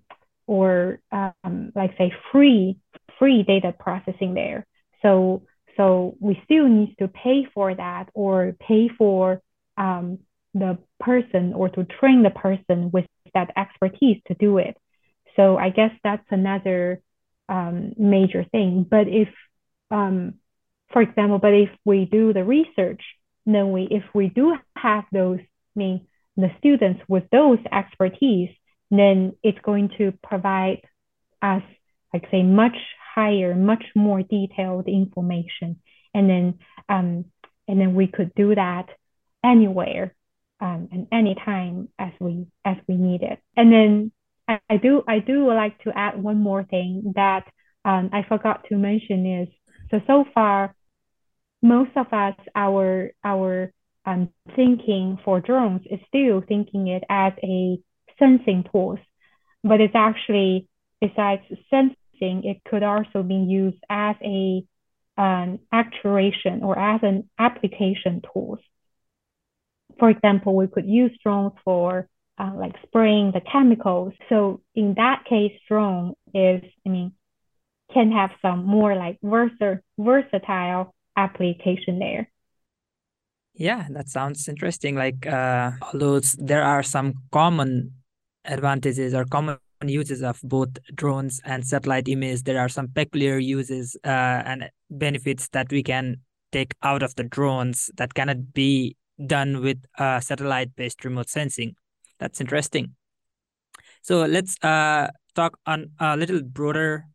or 0.47 0.99
um, 1.11 1.71
like 1.75 1.97
say 1.97 2.13
free 2.31 2.79
free 3.17 3.43
data 3.43 3.73
processing 3.77 4.33
there. 4.33 4.65
So 5.01 5.43
so 5.77 6.15
we 6.19 6.39
still 6.43 6.67
need 6.67 6.95
to 6.99 7.07
pay 7.07 7.47
for 7.53 7.73
that 7.73 8.09
or 8.13 8.55
pay 8.59 8.89
for 8.97 9.41
um, 9.77 10.19
the 10.53 10.77
person 10.99 11.53
or 11.53 11.69
to 11.69 11.85
train 11.85 12.23
the 12.23 12.29
person 12.29 12.91
with 12.91 13.05
that 13.33 13.51
expertise 13.55 14.21
to 14.27 14.33
do 14.33 14.57
it. 14.57 14.77
So 15.35 15.57
I 15.57 15.69
guess 15.69 15.91
that's 16.03 16.25
another 16.31 17.01
um, 17.47 17.93
major 17.97 18.43
thing. 18.43 18.85
But 18.89 19.07
if, 19.07 19.29
um, 19.91 20.35
for 20.91 21.01
example, 21.01 21.39
but 21.39 21.53
if 21.53 21.69
we 21.85 22.05
do 22.05 22.33
the 22.33 22.43
research 22.43 23.01
then 23.53 23.71
we 23.71 23.87
if 23.89 24.03
we 24.13 24.29
do 24.29 24.55
have 24.75 25.05
those, 25.11 25.39
I 25.39 25.79
mean 25.79 26.07
the 26.37 26.49
students 26.59 27.01
with 27.07 27.23
those 27.31 27.59
expertise, 27.71 28.49
then 28.91 29.33
it's 29.43 29.59
going 29.63 29.89
to 29.97 30.13
provide 30.23 30.81
us 31.41 31.63
like 32.13 32.25
say 32.31 32.43
much 32.43 32.75
higher, 33.15 33.55
much 33.55 33.83
more 33.95 34.21
detailed 34.21 34.87
information. 34.87 35.79
And 36.13 36.29
then 36.29 36.59
um, 36.87 37.25
and 37.67 37.79
then 37.79 37.93
we 37.93 38.07
could 38.07 38.33
do 38.35 38.55
that 38.55 38.87
anywhere 39.43 40.15
um, 40.59 40.89
and 40.91 41.07
anytime 41.11 41.89
as 41.97 42.11
we 42.19 42.47
as 42.65 42.77
we 42.87 42.95
need 42.95 43.21
it. 43.21 43.39
And 43.55 43.71
then 43.71 44.11
I, 44.47 44.59
I 44.69 44.77
do 44.77 45.03
I 45.07 45.19
do 45.19 45.47
like 45.47 45.81
to 45.83 45.91
add 45.95 46.21
one 46.21 46.41
more 46.41 46.63
thing 46.63 47.13
that 47.15 47.45
um, 47.85 48.09
I 48.11 48.23
forgot 48.27 48.65
to 48.69 48.75
mention 48.75 49.41
is 49.41 49.47
so 49.91 50.01
so 50.07 50.25
far 50.33 50.75
most 51.61 51.91
of 51.95 52.07
us, 52.13 52.35
our 52.55 53.11
our 53.23 53.71
um, 54.05 54.29
thinking 54.55 55.19
for 55.23 55.39
drones 55.39 55.81
is 55.89 55.99
still 56.07 56.41
thinking 56.47 56.87
it 56.87 57.03
as 57.09 57.33
a 57.43 57.79
sensing 58.17 58.63
tools, 58.71 58.99
but 59.63 59.81
it's 59.81 59.95
actually 59.95 60.67
besides 61.01 61.41
sensing, 61.69 61.95
it 62.21 62.61
could 62.69 62.83
also 62.83 63.23
be 63.23 63.35
used 63.35 63.83
as 63.89 64.15
a 64.23 64.63
um, 65.17 65.59
actuation 65.71 66.63
or 66.63 66.77
as 66.77 67.01
an 67.03 67.29
application 67.37 68.21
tools. 68.33 68.59
For 69.99 70.09
example, 70.09 70.55
we 70.55 70.67
could 70.67 70.87
use 70.87 71.11
drones 71.23 71.53
for 71.65 72.07
uh, 72.37 72.51
like 72.55 72.75
spraying 72.83 73.31
the 73.33 73.41
chemicals. 73.41 74.13
So 74.29 74.61
in 74.75 74.93
that 74.95 75.25
case, 75.25 75.51
drone 75.67 76.13
is, 76.33 76.63
I 76.85 76.89
mean, 76.89 77.11
can 77.93 78.11
have 78.11 78.31
some 78.41 78.65
more 78.65 78.95
like 78.95 79.17
versa- 79.21 79.81
versatile 79.97 80.93
application 81.17 81.99
there. 81.99 82.29
Yeah, 83.53 83.87
that 83.89 84.07
sounds 84.07 84.47
interesting. 84.47 84.95
Like, 84.95 85.27
uh, 85.27 85.71
although 85.81 86.21
there 86.37 86.63
are 86.63 86.83
some 86.83 87.15
common 87.31 87.95
advantages 88.45 89.13
or 89.13 89.25
common 89.25 89.57
uses 89.87 90.21
of 90.21 90.39
both 90.43 90.69
drones 90.95 91.39
and 91.45 91.65
satellite 91.65 92.07
images, 92.09 92.43
there 92.43 92.59
are 92.59 92.69
some 92.69 92.89
peculiar 92.89 93.37
uses 93.37 93.95
uh, 94.03 94.43
and 94.45 94.69
benefits 94.89 95.47
that 95.49 95.71
we 95.71 95.83
can 95.83 96.17
take 96.51 96.73
out 96.83 97.03
of 97.03 97.15
the 97.15 97.23
drones 97.23 97.89
that 97.95 98.13
cannot 98.13 98.53
be 98.53 98.97
done 99.25 99.61
with 99.61 99.77
uh, 99.97 100.19
satellite-based 100.19 101.05
remote 101.05 101.29
sensing. 101.29 101.75
That's 102.19 102.41
interesting. 102.41 102.95
So 104.01 104.25
let's 104.25 104.57
uh, 104.63 105.09
talk 105.35 105.57
on 105.65 105.91
a 105.99 106.17
little 106.17 106.41
broader 106.41 107.05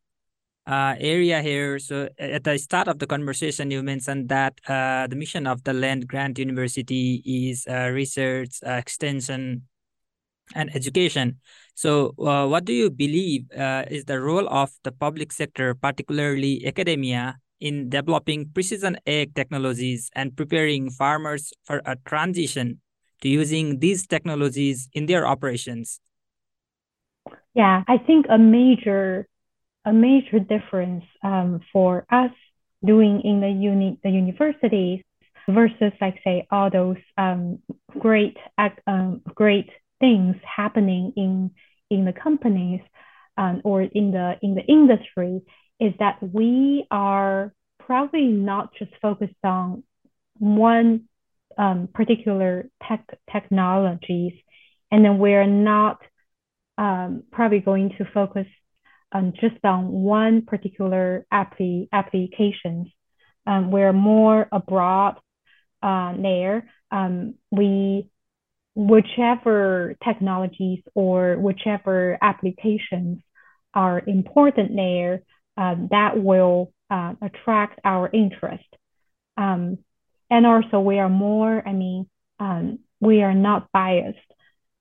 uh, 0.66 0.94
area 0.98 1.42
here. 1.42 1.78
So 1.78 2.08
at 2.18 2.44
the 2.44 2.58
start 2.58 2.88
of 2.88 2.98
the 2.98 3.06
conversation, 3.06 3.70
you 3.70 3.82
mentioned 3.82 4.28
that 4.28 4.58
uh, 4.66 5.06
the 5.06 5.16
mission 5.16 5.46
of 5.46 5.64
the 5.64 5.74
Land 5.74 6.06
Grant 6.08 6.38
University 6.38 7.22
is 7.24 7.66
uh, 7.68 7.90
research, 7.92 8.58
extension, 8.62 9.62
and 10.54 10.74
education. 10.74 11.40
So 11.74 12.14
uh, 12.18 12.46
what 12.46 12.64
do 12.64 12.72
you 12.72 12.90
believe 12.90 13.50
uh, 13.52 13.84
is 13.90 14.04
the 14.04 14.20
role 14.20 14.48
of 14.48 14.70
the 14.84 14.92
public 14.92 15.32
sector, 15.32 15.74
particularly 15.74 16.66
academia, 16.66 17.38
in 17.60 17.88
developing 17.88 18.50
precision 18.52 18.98
ag 19.06 19.34
technologies 19.34 20.10
and 20.14 20.36
preparing 20.36 20.90
farmers 20.90 21.52
for 21.64 21.80
a 21.86 21.96
transition 22.04 22.80
to 23.22 23.28
using 23.28 23.78
these 23.78 24.06
technologies 24.06 24.88
in 24.92 25.06
their 25.06 25.26
operations? 25.26 26.00
Yeah, 27.54 27.82
I 27.88 27.98
think 27.98 28.26
a 28.28 28.38
major 28.38 29.26
a 29.84 29.92
major 29.92 30.38
difference 30.38 31.04
um, 31.22 31.60
for 31.72 32.06
us 32.10 32.32
doing 32.84 33.20
in 33.22 33.40
the 33.40 33.50
uni 33.50 33.98
the 34.02 34.10
universities 34.10 35.00
versus 35.48 35.92
like 36.00 36.20
say 36.24 36.46
all 36.50 36.70
those 36.70 36.96
um, 37.16 37.58
great 37.98 38.36
um, 38.86 39.22
great 39.34 39.70
things 40.04 40.36
happening 40.44 41.12
in 41.16 41.50
in 41.88 42.04
the 42.04 42.12
companies 42.12 42.80
um, 43.38 43.62
or 43.64 43.80
in 43.80 44.10
the 44.10 44.34
in 44.42 44.54
the 44.54 44.64
industry 44.78 45.40
is 45.80 45.92
that 45.98 46.18
we 46.20 46.86
are 46.90 47.54
probably 47.86 48.26
not 48.26 48.74
just 48.78 48.92
focused 49.00 49.42
on 49.42 49.82
one 50.38 51.04
um, 51.56 51.88
particular 51.94 52.68
tech 52.86 53.02
technologies 53.32 54.34
and 54.90 55.04
then 55.04 55.18
we're 55.18 55.46
not 55.46 55.98
um, 56.76 57.22
probably 57.32 57.60
going 57.60 57.90
to 57.98 58.04
focus 58.12 58.46
um, 59.12 59.32
just 59.40 59.64
on 59.64 59.90
one 59.90 60.42
particular 60.42 61.24
appli- 61.32 61.88
applications. 61.92 62.88
Um, 63.46 63.70
we're 63.70 63.92
more 63.92 64.48
abroad 64.50 65.14
uh, 65.82 66.14
there. 66.20 66.68
Um, 66.90 67.34
we 67.50 68.10
whichever 68.74 69.94
technologies 70.04 70.80
or 70.94 71.36
whichever 71.36 72.18
applications 72.20 73.20
are 73.72 74.02
important 74.06 74.74
there, 74.74 75.22
uh, 75.56 75.74
that 75.90 76.20
will 76.20 76.72
uh, 76.90 77.14
attract 77.22 77.80
our 77.84 78.10
interest. 78.12 78.64
Um, 79.36 79.78
and 80.30 80.46
also, 80.46 80.80
we 80.80 80.98
are 80.98 81.08
more, 81.08 81.66
I 81.66 81.72
mean, 81.72 82.08
um, 82.40 82.80
we 83.00 83.22
are 83.22 83.34
not 83.34 83.70
biased. 83.72 84.18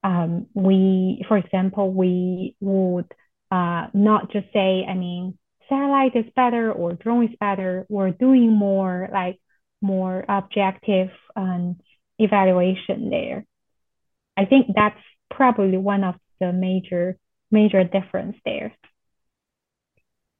Um, 0.03 0.47
we, 0.53 1.23
for 1.27 1.37
example, 1.37 1.91
we 1.91 2.55
would 2.59 3.11
uh, 3.51 3.87
not 3.93 4.31
just 4.31 4.47
say, 4.53 4.85
I 4.87 4.95
mean, 4.95 5.37
satellite 5.69 6.15
is 6.15 6.25
better 6.35 6.71
or 6.71 6.93
drone 6.93 7.25
is 7.25 7.35
better. 7.39 7.85
We're 7.89 8.11
doing 8.11 8.51
more 8.51 9.09
like 9.11 9.39
more 9.81 10.25
objective 10.27 11.09
um, 11.35 11.77
evaluation 12.19 13.09
there. 13.09 13.45
I 14.37 14.45
think 14.45 14.67
that's 14.75 14.99
probably 15.29 15.77
one 15.77 16.03
of 16.03 16.15
the 16.39 16.51
major 16.51 17.17
major 17.51 17.83
difference 17.83 18.37
there. 18.45 18.73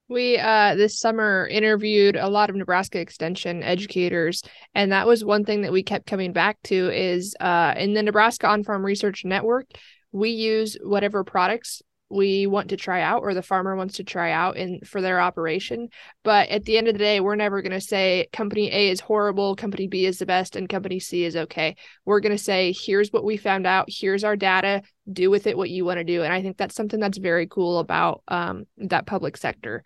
We 0.10 0.38
uh 0.38 0.76
this 0.76 1.00
summer 1.00 1.48
interviewed 1.48 2.16
a 2.16 2.30
lot 2.30 2.50
of 2.50 2.56
Nebraska 2.56 3.00
extension 3.00 3.64
educators 3.64 4.44
and 4.76 4.92
that 4.92 5.08
was 5.08 5.24
one 5.24 5.46
thing 5.46 5.62
that 5.62 5.72
we 5.72 5.84
kept 5.84 6.08
coming 6.08 6.34
back 6.34 6.58
to 6.64 6.90
is 6.90 7.36
uh 7.40 7.74
in 7.78 7.94
the 7.94 8.04
Nebraska 8.04 8.48
on-farm 8.48 8.86
research 8.86 9.24
network 9.26 9.68
we 10.12 10.30
use 10.30 10.78
whatever 10.84 11.24
products 11.24 11.82
we 12.14 12.48
want 12.48 12.70
to 12.70 12.78
try 12.78 13.02
out 13.02 13.24
or 13.24 13.34
the 13.34 13.42
farmer 13.42 13.76
wants 13.76 13.98
to 13.98 14.04
try 14.04 14.32
out 14.32 14.56
in 14.56 14.80
for 14.82 15.02
their 15.02 15.20
operation. 15.20 15.90
But 16.24 16.50
at 16.50 16.64
the 16.64 16.78
end 16.78 16.88
of 16.88 16.94
the 16.94 17.00
day 17.00 17.20
we're 17.20 17.36
never 17.36 17.62
going 17.62 17.72
to 17.72 17.82
say 17.82 18.28
company 18.32 18.72
a 18.72 18.90
is 18.90 19.00
horrible 19.00 19.56
company 19.56 19.88
b 19.88 20.06
is 20.06 20.20
the 20.20 20.26
best 20.26 20.56
and 20.56 20.70
company 20.70 21.00
c 21.00 21.26
is 21.26 21.36
okay. 21.36 21.76
We're 22.06 22.20
going 22.20 22.38
to 22.38 22.44
say 22.44 22.74
here's 22.74 23.12
what 23.12 23.24
we 23.24 23.38
found 23.38 23.66
out. 23.66 23.88
Here's 23.90 24.24
our 24.24 24.36
data. 24.36 24.84
Do 25.12 25.30
with 25.30 25.48
it 25.48 25.58
what 25.58 25.70
you 25.70 25.86
want 25.86 25.98
to 25.98 26.04
do. 26.04 26.24
And 26.24 26.32
i 26.32 26.42
think 26.42 26.58
that's 26.58 26.76
something 26.76 27.00
that's 27.00 27.18
very 27.18 27.48
cool 27.48 27.80
about 27.80 28.22
um, 28.28 28.66
that 28.78 29.06
public 29.06 29.38
sector. 29.38 29.84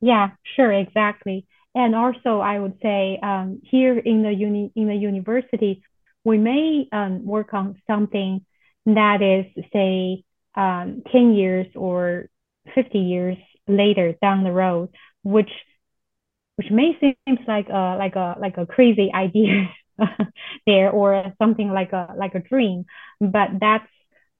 Yeah 0.00 0.30
sure 0.56 0.72
exactly. 0.72 1.46
And 1.74 1.94
also 1.94 2.40
i 2.40 2.58
would 2.58 2.78
say 2.82 3.18
um, 3.22 3.60
here 3.64 3.98
in 3.98 4.22
the 4.22 4.32
uni 4.32 4.72
in 4.76 4.88
the 4.88 4.94
university 4.94 5.82
we 6.24 6.38
may 6.38 6.86
um, 6.92 7.24
work 7.24 7.52
on 7.52 7.80
something 7.88 8.44
that 8.86 9.22
is 9.22 9.64
say 9.72 10.24
um, 10.56 11.02
10 11.12 11.34
years 11.34 11.66
or 11.74 12.26
50 12.74 12.98
years 12.98 13.36
later 13.68 14.14
down 14.22 14.44
the 14.44 14.52
road, 14.52 14.90
which 15.22 15.50
which 16.56 16.70
may 16.70 16.96
seem 17.00 17.14
like 17.48 17.68
a 17.68 17.96
like 17.98 18.16
a 18.16 18.36
like 18.40 18.56
a 18.58 18.66
crazy 18.66 19.10
idea 19.14 19.68
there 20.66 20.90
or 20.90 21.32
something 21.40 21.70
like 21.70 21.92
a 21.92 22.14
like 22.16 22.34
a 22.34 22.40
dream, 22.40 22.84
but 23.20 23.48
that's 23.60 23.88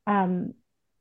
um 0.07 0.55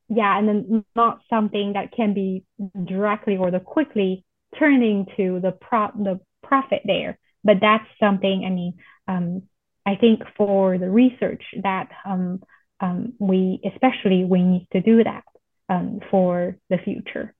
yeah, 0.09 0.37
and 0.37 0.47
then 0.47 0.85
not 0.95 1.21
something 1.29 1.73
that 1.73 1.93
can 1.93 2.13
be 2.13 2.43
directly 2.85 3.37
or 3.37 3.49
the 3.51 3.59
quickly 3.61 4.25
turn 4.59 4.83
into 4.83 5.39
the 5.39 5.51
pro 5.51 5.87
the 5.95 6.19
profit 6.43 6.81
there. 6.85 7.17
But 7.43 7.57
that's 7.61 7.85
something 7.99 8.43
I 8.45 8.49
mean 8.49 8.73
um 9.07 9.43
I 9.85 9.95
think 9.95 10.21
for 10.37 10.77
the 10.77 10.89
research 10.89 11.43
that 11.63 11.89
um 12.05 12.41
um, 12.81 13.13
we 13.19 13.61
especially 13.63 14.25
we 14.25 14.41
need 14.41 14.67
to 14.73 14.81
do 14.81 15.03
that 15.03 15.23
um, 15.69 15.99
for 16.09 16.57
the 16.69 16.77
future. 16.77 17.33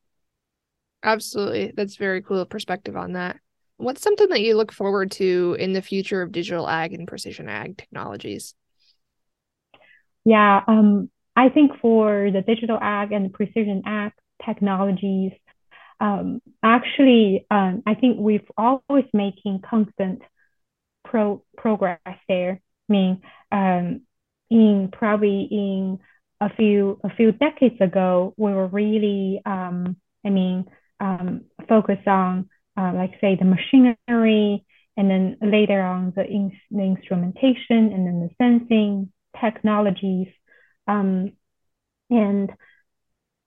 Absolutely, 1.03 1.73
that's 1.75 1.95
very 1.95 2.21
cool 2.21 2.45
perspective 2.45 2.95
on 2.95 3.13
that. 3.13 3.37
What's 3.77 4.03
something 4.03 4.29
that 4.29 4.41
you 4.41 4.55
look 4.55 4.71
forward 4.71 5.09
to 5.13 5.57
in 5.59 5.73
the 5.73 5.81
future 5.81 6.21
of 6.21 6.31
digital 6.31 6.69
ag 6.69 6.93
and 6.93 7.07
precision 7.07 7.49
ag 7.49 7.77
technologies? 7.77 8.53
Yeah, 10.23 10.61
um, 10.67 11.09
I 11.35 11.49
think 11.49 11.71
for 11.81 12.29
the 12.31 12.41
digital 12.41 12.77
ag 12.79 13.11
and 13.11 13.33
precision 13.33 13.81
ag 13.85 14.11
technologies, 14.45 15.31
um, 15.99 16.41
actually, 16.61 17.45
um, 17.49 17.81
I 17.87 17.95
think 17.95 18.19
we've 18.19 18.49
always 18.57 19.05
making 19.13 19.61
constant 19.67 20.21
pro 21.03 21.43
progress 21.57 21.99
there. 22.27 22.61
I 22.89 22.93
mean, 22.93 23.21
um, 23.51 24.01
in 24.51 24.89
probably 24.91 25.47
in 25.49 25.99
a 26.39 26.53
few 26.55 26.99
a 27.03 27.09
few 27.15 27.31
decades 27.31 27.79
ago, 27.81 28.33
we 28.37 28.51
were 28.51 28.67
really, 28.67 29.41
um, 29.45 29.95
I 30.25 30.29
mean, 30.29 30.65
um, 30.99 31.45
focused 31.67 32.07
on 32.07 32.49
uh, 32.77 32.91
like 32.93 33.13
say 33.21 33.35
the 33.35 33.45
machinery, 33.45 34.65
and 34.97 35.09
then 35.09 35.37
later 35.41 35.81
on 35.81 36.13
the, 36.15 36.25
in, 36.25 36.51
the 36.69 36.83
instrumentation, 36.83 37.91
and 37.93 38.05
then 38.05 38.27
the 38.27 38.29
sensing 38.37 39.11
technologies, 39.39 40.27
um, 40.87 41.31
and 42.09 42.51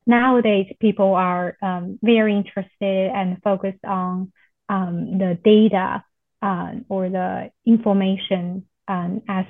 nowadays 0.07 0.67
people 0.81 1.15
are 1.15 1.57
um, 1.63 1.99
very 2.03 2.37
interested 2.37 3.11
and 3.15 3.43
focused 3.43 3.85
on 3.85 4.33
um, 4.69 5.19
the 5.19 5.39
data 5.45 6.03
uh, 6.43 6.73
or 6.89 7.09
the 7.09 7.51
information 7.67 8.67
um, 8.89 9.23
as 9.29 9.47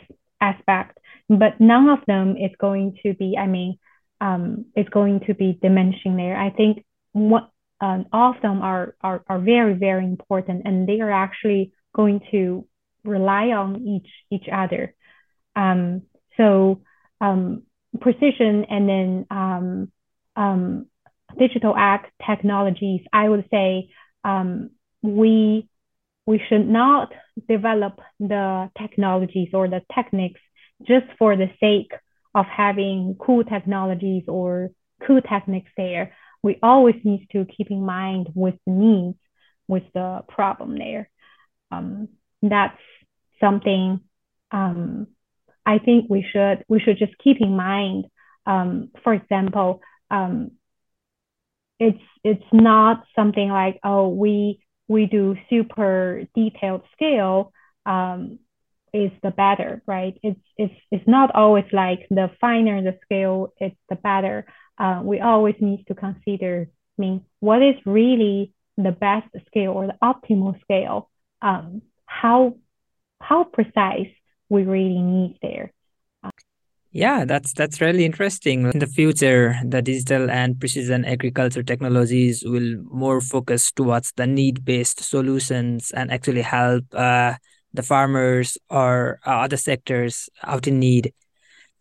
aspect 0.50 0.98
but 1.28 1.60
none 1.60 1.88
of 1.88 2.00
them 2.06 2.36
is 2.36 2.50
going 2.60 2.98
to 3.02 3.14
be, 3.14 3.36
I 3.38 3.46
mean, 3.46 3.78
um, 4.20 4.66
is 4.76 4.88
going 4.90 5.20
to 5.26 5.34
be 5.34 5.58
diminishing 5.60 6.16
there. 6.16 6.36
I 6.36 6.50
think 6.50 6.84
what 7.12 7.50
um, 7.80 8.06
all 8.12 8.34
of 8.34 8.42
them 8.42 8.62
are, 8.62 8.94
are 9.00 9.24
are 9.28 9.40
very 9.40 9.74
very 9.74 10.04
important, 10.04 10.62
and 10.64 10.88
they 10.88 11.00
are 11.00 11.10
actually 11.10 11.72
going 11.94 12.20
to 12.30 12.66
rely 13.04 13.48
on 13.48 13.86
each 13.86 14.10
each 14.30 14.48
other. 14.52 14.94
Um, 15.56 16.02
so 16.36 16.82
um, 17.20 17.62
precision 18.00 18.64
and 18.68 18.88
then 18.88 19.26
um, 19.30 19.92
um, 20.36 20.86
digital 21.38 21.74
ag 21.76 22.00
technologies, 22.26 23.00
I 23.12 23.28
would 23.28 23.46
say 23.50 23.90
um, 24.24 24.70
we 25.02 25.68
we 26.26 26.40
should 26.48 26.66
not 26.66 27.12
develop 27.48 28.00
the 28.18 28.70
technologies 28.78 29.48
or 29.52 29.68
the 29.68 29.82
techniques 29.94 30.40
just 30.86 31.06
for 31.18 31.36
the 31.36 31.50
sake 31.60 31.92
of 32.34 32.46
having 32.46 33.16
cool 33.18 33.44
technologies 33.44 34.24
or 34.28 34.70
cool 35.06 35.20
techniques 35.20 35.70
there. 35.76 36.14
We 36.42 36.58
always 36.62 36.96
need 37.04 37.28
to 37.32 37.46
keep 37.46 37.70
in 37.70 37.84
mind 37.84 38.28
with 38.34 38.54
the 38.66 38.72
needs, 38.72 39.18
with 39.68 39.84
the 39.94 40.22
problem 40.28 40.78
there. 40.78 41.08
Um, 41.70 42.08
that's 42.42 42.78
something 43.40 44.00
um, 44.50 45.08
I 45.66 45.78
think 45.78 46.06
we 46.08 46.24
should 46.30 46.64
we 46.68 46.80
should 46.80 46.98
just 46.98 47.18
keep 47.22 47.40
in 47.40 47.56
mind. 47.56 48.06
Um, 48.46 48.90
for 49.02 49.14
example, 49.14 49.80
um, 50.10 50.52
it's 51.80 52.02
it's 52.22 52.44
not 52.52 53.04
something 53.16 53.48
like 53.48 53.80
oh 53.82 54.08
we 54.08 54.60
we 54.88 55.06
do 55.06 55.36
super 55.50 56.24
detailed 56.34 56.82
scale 56.92 57.52
um, 57.86 58.38
is 58.92 59.10
the 59.22 59.30
better, 59.30 59.82
right? 59.86 60.18
It's 60.22 60.40
it's 60.56 60.74
it's 60.90 61.08
not 61.08 61.34
always 61.34 61.64
like 61.72 62.06
the 62.10 62.30
finer 62.40 62.82
the 62.82 62.98
scale, 63.04 63.52
it's 63.58 63.76
the 63.88 63.96
better. 63.96 64.46
Uh, 64.78 65.00
we 65.04 65.20
always 65.20 65.54
need 65.60 65.84
to 65.86 65.94
consider, 65.94 66.68
I 66.98 67.02
mean, 67.02 67.24
what 67.40 67.62
is 67.62 67.76
really 67.86 68.52
the 68.76 68.92
best 68.92 69.28
scale 69.46 69.72
or 69.72 69.86
the 69.86 69.98
optimal 70.02 70.60
scale? 70.62 71.10
Um, 71.42 71.82
how 72.06 72.56
how 73.20 73.44
precise 73.44 74.12
we 74.48 74.62
really 74.64 75.00
need 75.00 75.38
there. 75.42 75.72
Yeah, 76.94 77.24
that's 77.24 77.52
that's 77.52 77.80
really 77.80 78.04
interesting. 78.04 78.70
In 78.70 78.78
the 78.78 78.86
future, 78.86 79.56
the 79.64 79.82
digital 79.82 80.30
and 80.30 80.60
precision 80.60 81.04
agriculture 81.04 81.64
technologies 81.64 82.44
will 82.46 82.76
more 82.88 83.20
focus 83.20 83.72
towards 83.72 84.12
the 84.14 84.28
need-based 84.28 85.02
solutions 85.02 85.90
and 85.90 86.12
actually 86.12 86.42
help 86.42 86.84
uh, 86.94 87.34
the 87.72 87.82
farmers 87.82 88.56
or 88.70 89.18
uh, 89.26 89.40
other 89.42 89.56
sectors 89.56 90.28
out 90.44 90.68
in 90.68 90.78
need. 90.78 91.12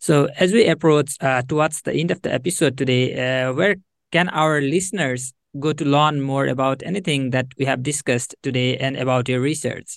So, 0.00 0.26
as 0.36 0.52
we 0.52 0.66
approach 0.66 1.14
uh, 1.20 1.42
towards 1.42 1.82
the 1.82 1.94
end 1.94 2.10
of 2.10 2.20
the 2.22 2.34
episode 2.34 2.76
today, 2.76 3.14
uh, 3.14 3.52
where 3.52 3.76
can 4.10 4.28
our 4.30 4.60
listeners 4.60 5.32
go 5.60 5.72
to 5.72 5.84
learn 5.84 6.22
more 6.22 6.48
about 6.48 6.82
anything 6.82 7.30
that 7.30 7.46
we 7.56 7.66
have 7.66 7.84
discussed 7.84 8.34
today 8.42 8.78
and 8.78 8.96
about 8.96 9.28
your 9.28 9.40
research? 9.40 9.96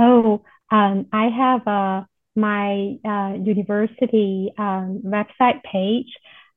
Oh, 0.00 0.42
um, 0.72 1.06
I 1.12 1.28
have 1.28 1.64
uh, 1.68 2.02
my 2.38 2.96
uh, 3.04 3.34
university 3.34 4.52
um, 4.56 5.02
website 5.04 5.62
page. 5.72 6.10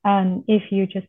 Um, 0.03 0.43
if 0.47 0.63
you 0.71 0.87
just 0.87 1.07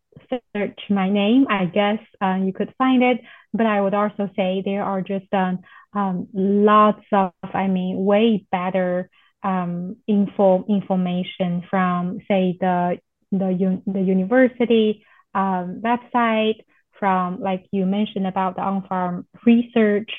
search 0.55 0.81
my 0.91 1.09
name, 1.09 1.47
I 1.49 1.65
guess 1.65 2.01
uh, 2.25 2.39
you 2.47 2.53
could 2.53 2.73
find 2.77 3.03
it. 3.03 3.19
But 3.55 3.67
I 3.67 3.81
would 3.81 3.95
also 3.95 4.31
say 4.37 4.63
there 4.65 4.85
are 4.85 5.03
just 5.03 5.33
um, 5.33 5.61
um, 5.95 6.29
lots 6.33 7.05
of, 7.13 7.33
I 7.43 7.67
mean, 7.69 8.05
way 8.05 8.47
better 8.51 9.11
um, 9.43 9.97
info 10.07 10.65
information 10.69 11.65
from, 11.71 12.19
say, 12.29 12.57
the 12.61 12.99
the 13.31 13.83
the 13.87 14.01
university 14.01 15.05
um, 15.35 15.83
website, 15.85 16.61
from 16.99 17.41
like 17.41 17.67
you 17.73 17.85
mentioned 17.85 18.27
about 18.27 18.57
the 18.57 18.63
on-farm 18.63 19.27
research, 19.45 20.11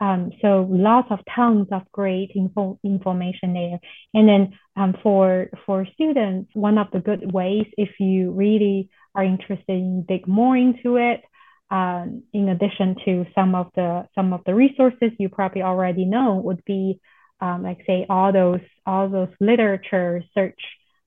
Um, 0.00 0.30
so 0.40 0.66
lots 0.70 1.08
of 1.10 1.18
tons 1.34 1.68
of 1.72 1.82
great 1.92 2.30
info 2.34 2.78
information 2.84 3.52
there. 3.54 3.80
And 4.14 4.28
then 4.28 4.58
um, 4.76 4.94
for 5.02 5.48
for 5.66 5.86
students, 5.94 6.50
one 6.54 6.78
of 6.78 6.88
the 6.92 7.00
good 7.00 7.32
ways 7.32 7.66
if 7.76 7.90
you 7.98 8.30
really 8.30 8.90
are 9.14 9.24
interested 9.24 9.68
in 9.68 10.04
dig 10.06 10.26
more 10.28 10.56
into 10.56 10.96
it, 10.96 11.22
um, 11.70 12.22
in 12.32 12.48
addition 12.48 12.96
to 13.04 13.26
some 13.34 13.54
of 13.54 13.70
the 13.74 14.08
some 14.14 14.32
of 14.32 14.42
the 14.46 14.54
resources 14.54 15.10
you 15.18 15.28
probably 15.28 15.62
already 15.62 16.04
know 16.04 16.34
would 16.36 16.64
be 16.64 17.00
um, 17.40 17.62
like 17.62 17.84
say 17.86 18.06
all 18.08 18.32
those 18.32 18.60
all 18.86 19.08
those 19.08 19.28
literature 19.40 20.22
search 20.34 20.60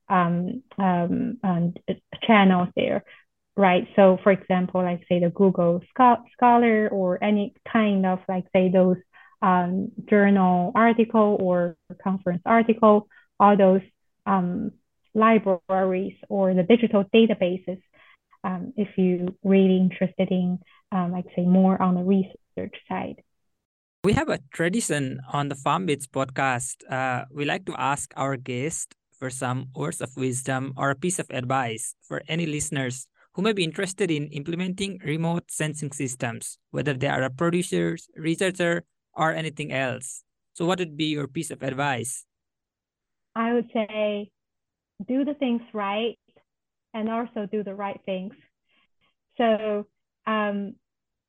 um, 0.10 0.64
um, 0.78 1.38
and 1.44 1.80
channels 2.28 2.68
there 2.76 3.04
right? 3.56 3.88
So 3.96 4.18
for 4.24 4.32
example, 4.32 4.82
like 4.82 5.02
say 5.08 5.20
the 5.20 5.30
Google 5.30 5.82
Scholar 5.94 6.90
or 6.90 7.24
any 7.24 7.54
kind 7.72 8.06
of 8.06 8.20
like 8.28 8.46
say 8.54 8.70
those 8.70 8.98
um, 9.42 9.92
journal 10.10 10.72
article 10.76 11.38
or 11.40 11.76
conference 12.04 12.42
article, 12.46 13.08
all 13.40 13.58
those 13.58 13.82
um, 14.26 14.72
libraries 15.14 16.16
or 16.30 16.54
the 16.54 16.64
digital 16.64 17.04
databases, 17.14 17.82
um, 18.44 18.74
if 18.78 18.88
you 18.98 19.36
really 19.44 19.78
interested 19.78 20.30
in 20.32 20.60
um, 20.92 21.12
like 21.12 21.26
say 21.36 21.44
more 21.44 21.82
on 21.82 21.96
the 21.96 22.04
research 22.04 22.76
side. 22.88 23.22
We 24.04 24.14
have 24.14 24.30
a 24.30 24.40
tradition 24.52 25.22
on 25.32 25.50
the 25.50 25.56
FarmBits 25.56 26.08
podcast. 26.08 26.82
Uh, 26.90 27.26
we 27.32 27.46
like 27.46 27.66
to 27.66 27.76
ask 27.78 28.12
our 28.16 28.36
guest 28.36 28.96
for 29.20 29.30
some 29.30 29.68
words 29.76 30.02
of 30.02 30.18
wisdom 30.18 30.74
or 30.76 30.90
a 30.90 30.96
piece 30.96 31.20
of 31.20 31.30
advice 31.30 31.94
for 32.02 32.24
any 32.28 32.48
listeners 32.48 33.08
who 33.34 33.42
may 33.42 33.54
be 33.54 33.64
interested 33.64 34.12
in 34.12 34.28
implementing 34.28 35.00
remote 35.04 35.50
sensing 35.50 35.92
systems, 35.92 36.58
whether 36.72 36.94
they 36.94 37.08
are 37.08 37.24
a 37.24 37.30
producer, 37.30 37.98
researcher, 38.16 38.84
or 39.14 39.34
anything 39.34 39.72
else. 39.72 40.24
So, 40.54 40.66
what 40.66 40.80
would 40.80 40.98
be 40.98 41.06
your 41.06 41.28
piece 41.28 41.52
of 41.52 41.64
advice? 41.64 42.26
I 43.36 43.54
would 43.54 43.70
say 43.74 44.32
do 45.08 45.24
the 45.24 45.34
things 45.34 45.62
right 45.74 46.20
and 46.94 47.10
also 47.10 47.48
do 47.50 47.64
the 47.64 47.74
right 47.74 48.00
things. 48.06 48.34
So, 49.38 49.88
um, 50.28 50.76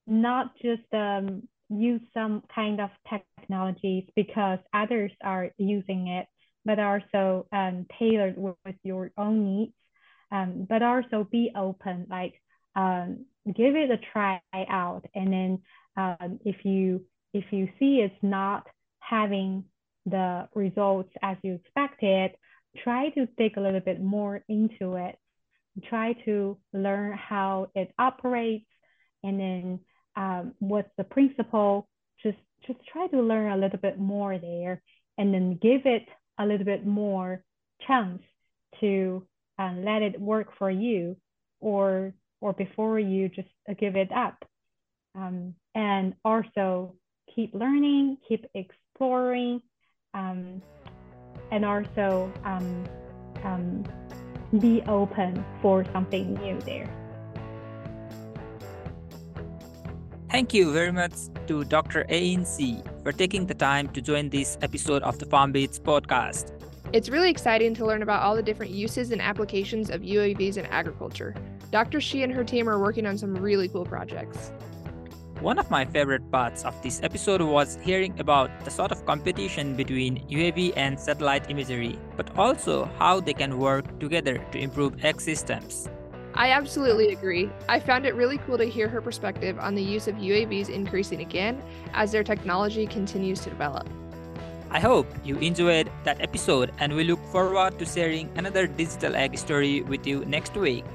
not 0.06 0.56
just 0.60 0.82
um, 0.92 1.48
use 1.68 2.00
some 2.12 2.42
kind 2.52 2.80
of 2.80 2.90
technologies 3.08 4.04
because 4.16 4.58
others 4.74 5.12
are 5.22 5.50
using 5.56 6.08
it, 6.08 6.26
but 6.64 6.80
also 6.80 7.46
um, 7.52 7.86
tailored 7.98 8.36
with, 8.36 8.56
with 8.64 8.76
your 8.82 9.12
own 9.16 9.44
needs 9.44 9.72
um, 10.32 10.66
but 10.68 10.82
also 10.82 11.28
be 11.30 11.52
open, 11.54 12.06
like 12.10 12.34
um, 12.74 13.26
give 13.46 13.76
it 13.76 13.90
a 13.90 13.98
try 14.12 14.40
out. 14.54 15.02
And 15.14 15.32
then 15.32 15.58
um, 15.96 16.40
if 16.44 16.64
you 16.64 17.04
if 17.34 17.44
you 17.50 17.68
see 17.78 18.00
it's 18.00 18.22
not 18.22 18.66
having 19.00 19.64
the 20.06 20.48
results 20.54 21.10
as 21.22 21.36
you 21.42 21.54
expected, 21.54 22.32
try 22.82 23.10
to 23.10 23.26
dig 23.38 23.56
a 23.56 23.60
little 23.60 23.80
bit 23.80 24.00
more 24.02 24.42
into 24.48 24.94
it. 24.96 25.16
Try 25.88 26.14
to 26.24 26.58
learn 26.72 27.16
how 27.16 27.70
it 27.74 27.92
operates, 27.98 28.66
and 29.22 29.38
then 29.38 29.80
um, 30.16 30.54
what's 30.58 30.90
the 30.96 31.04
principle. 31.04 31.88
Just 32.22 32.38
just 32.66 32.78
try 32.90 33.06
to 33.08 33.20
learn 33.20 33.52
a 33.52 33.56
little 33.56 33.78
bit 33.78 33.98
more 33.98 34.38
there, 34.38 34.82
and 35.18 35.32
then 35.32 35.58
give 35.60 35.82
it 35.84 36.06
a 36.38 36.46
little 36.46 36.64
bit 36.64 36.86
more 36.86 37.44
chance 37.86 38.22
to 38.80 39.26
and 39.58 39.84
let 39.84 40.02
it 40.02 40.20
work 40.20 40.48
for 40.58 40.70
you 40.70 41.16
or 41.60 42.14
or 42.40 42.52
before 42.52 42.98
you 42.98 43.28
just 43.28 43.48
give 43.78 43.96
it 43.96 44.10
up 44.12 44.44
um, 45.14 45.54
and 45.74 46.14
also 46.24 46.94
keep 47.34 47.54
learning 47.54 48.16
keep 48.28 48.44
exploring 48.54 49.60
um, 50.14 50.62
and 51.50 51.64
also 51.64 52.32
um, 52.44 52.84
um 53.44 53.84
be 54.60 54.82
open 54.86 55.44
for 55.62 55.84
something 55.92 56.34
new 56.34 56.60
there 56.60 56.90
Thank 60.32 60.54
you 60.54 60.72
very 60.72 60.92
much 60.92 61.12
to 61.46 61.62
Dr. 61.64 62.06
Yeyin 62.08 62.48
Shi 62.48 62.82
for 63.02 63.12
taking 63.12 63.44
the 63.44 63.52
time 63.52 63.88
to 63.88 64.00
join 64.00 64.30
this 64.30 64.56
episode 64.62 65.02
of 65.02 65.18
the 65.18 65.26
FarmBits 65.26 65.78
podcast. 65.78 66.61
It's 66.92 67.08
really 67.08 67.30
exciting 67.30 67.72
to 67.76 67.86
learn 67.86 68.02
about 68.02 68.20
all 68.20 68.36
the 68.36 68.42
different 68.42 68.70
uses 68.70 69.12
and 69.12 69.22
applications 69.22 69.88
of 69.88 70.02
UAVs 70.02 70.58
in 70.58 70.66
agriculture. 70.66 71.34
Dr. 71.70 72.02
Shi 72.02 72.22
and 72.22 72.30
her 72.30 72.44
team 72.44 72.68
are 72.68 72.78
working 72.78 73.06
on 73.06 73.16
some 73.16 73.34
really 73.34 73.66
cool 73.66 73.86
projects. 73.86 74.52
One 75.40 75.58
of 75.58 75.70
my 75.70 75.86
favorite 75.86 76.30
parts 76.30 76.66
of 76.66 76.74
this 76.82 77.00
episode 77.02 77.40
was 77.40 77.78
hearing 77.80 78.20
about 78.20 78.50
the 78.66 78.70
sort 78.70 78.92
of 78.92 79.06
competition 79.06 79.74
between 79.74 80.28
UAV 80.28 80.74
and 80.76 81.00
satellite 81.00 81.50
imagery, 81.50 81.98
but 82.14 82.36
also 82.36 82.84
how 82.98 83.20
they 83.20 83.32
can 83.32 83.58
work 83.58 83.98
together 83.98 84.36
to 84.52 84.58
improve 84.58 85.02
ag 85.02 85.18
systems. 85.18 85.88
I 86.34 86.50
absolutely 86.50 87.14
agree. 87.14 87.48
I 87.70 87.80
found 87.80 88.04
it 88.04 88.14
really 88.14 88.36
cool 88.36 88.58
to 88.58 88.66
hear 88.66 88.88
her 88.88 89.00
perspective 89.00 89.58
on 89.58 89.74
the 89.74 89.82
use 89.82 90.08
of 90.08 90.16
UAVs 90.16 90.68
increasing 90.68 91.22
again 91.22 91.62
as 91.94 92.12
their 92.12 92.22
technology 92.22 92.86
continues 92.86 93.40
to 93.40 93.48
develop. 93.48 93.88
I 94.72 94.80
hope 94.80 95.06
you 95.22 95.36
enjoyed 95.36 95.92
that 96.04 96.22
episode 96.22 96.72
and 96.78 96.94
we 96.94 97.04
look 97.04 97.22
forward 97.26 97.78
to 97.78 97.84
sharing 97.84 98.30
another 98.38 98.66
digital 98.66 99.14
ag 99.14 99.36
story 99.36 99.82
with 99.82 100.06
you 100.06 100.24
next 100.24 100.56
week. 100.56 100.86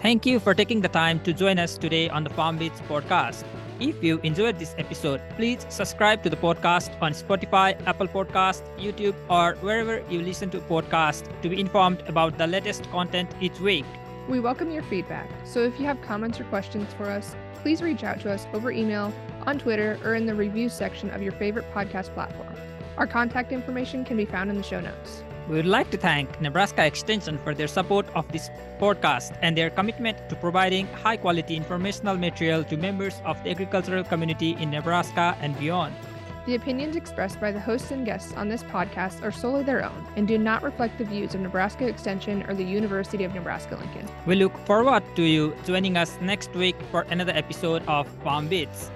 Thank 0.00 0.24
you 0.24 0.40
for 0.40 0.54
taking 0.54 0.80
the 0.80 0.88
time 0.88 1.20
to 1.24 1.34
join 1.34 1.58
us 1.58 1.76
today 1.76 2.08
on 2.08 2.24
the 2.24 2.30
FarmBits 2.30 2.80
podcast. 2.88 3.44
If 3.80 4.02
you 4.02 4.18
enjoyed 4.22 4.58
this 4.58 4.74
episode, 4.78 5.20
please 5.36 5.66
subscribe 5.68 6.22
to 6.22 6.30
the 6.30 6.38
podcast 6.38 6.90
on 7.02 7.12
Spotify, 7.12 7.76
Apple 7.86 8.08
Podcast, 8.08 8.62
YouTube, 8.78 9.14
or 9.28 9.56
wherever 9.60 10.02
you 10.08 10.22
listen 10.22 10.48
to 10.50 10.60
podcasts 10.60 11.28
to 11.42 11.50
be 11.50 11.60
informed 11.60 12.00
about 12.08 12.38
the 12.38 12.46
latest 12.46 12.90
content 12.90 13.28
each 13.42 13.60
week. 13.60 13.84
We 14.26 14.40
welcome 14.40 14.70
your 14.70 14.84
feedback, 14.84 15.28
so 15.44 15.64
if 15.64 15.78
you 15.78 15.84
have 15.84 16.00
comments 16.00 16.40
or 16.40 16.44
questions 16.44 16.90
for 16.94 17.10
us, 17.10 17.36
please 17.56 17.82
reach 17.82 18.04
out 18.04 18.20
to 18.22 18.32
us 18.32 18.46
over 18.54 18.70
email 18.70 19.12
on 19.46 19.58
Twitter, 19.58 19.98
or 20.04 20.14
in 20.14 20.26
the 20.26 20.34
reviews 20.34 20.72
section 20.72 21.10
of 21.10 21.22
your 21.22 21.32
favorite 21.32 21.64
podcast 21.72 22.12
platform. 22.14 22.52
Our 22.96 23.06
contact 23.06 23.52
information 23.52 24.04
can 24.04 24.16
be 24.16 24.24
found 24.24 24.50
in 24.50 24.56
the 24.56 24.62
show 24.62 24.80
notes. 24.80 25.22
We 25.48 25.54
would 25.54 25.66
like 25.66 25.90
to 25.90 25.96
thank 25.96 26.40
Nebraska 26.40 26.84
Extension 26.84 27.38
for 27.38 27.54
their 27.54 27.68
support 27.68 28.06
of 28.16 28.26
this 28.32 28.50
podcast 28.80 29.38
and 29.42 29.56
their 29.56 29.70
commitment 29.70 30.28
to 30.28 30.34
providing 30.34 30.88
high 30.88 31.16
quality 31.16 31.54
informational 31.56 32.16
material 32.16 32.64
to 32.64 32.76
members 32.76 33.20
of 33.24 33.42
the 33.44 33.50
agricultural 33.50 34.02
community 34.02 34.56
in 34.58 34.70
Nebraska 34.70 35.36
and 35.40 35.56
beyond. 35.60 35.94
The 36.46 36.54
opinions 36.54 36.96
expressed 36.96 37.40
by 37.40 37.52
the 37.52 37.60
hosts 37.60 37.90
and 37.90 38.06
guests 38.06 38.32
on 38.34 38.48
this 38.48 38.62
podcast 38.64 39.22
are 39.22 39.32
solely 39.32 39.62
their 39.62 39.84
own 39.84 40.06
and 40.16 40.26
do 40.26 40.38
not 40.38 40.62
reflect 40.62 40.98
the 40.98 41.04
views 41.04 41.34
of 41.34 41.40
Nebraska 41.40 41.86
Extension 41.86 42.44
or 42.48 42.54
the 42.54 42.64
University 42.64 43.24
of 43.24 43.34
Nebraska 43.34 43.76
Lincoln. 43.76 44.08
We 44.26 44.36
look 44.36 44.56
forward 44.58 45.02
to 45.16 45.22
you 45.22 45.56
joining 45.64 45.96
us 45.96 46.16
next 46.20 46.52
week 46.54 46.76
for 46.90 47.02
another 47.02 47.32
episode 47.32 47.82
of 47.88 48.08
FarmBits. 48.24 48.90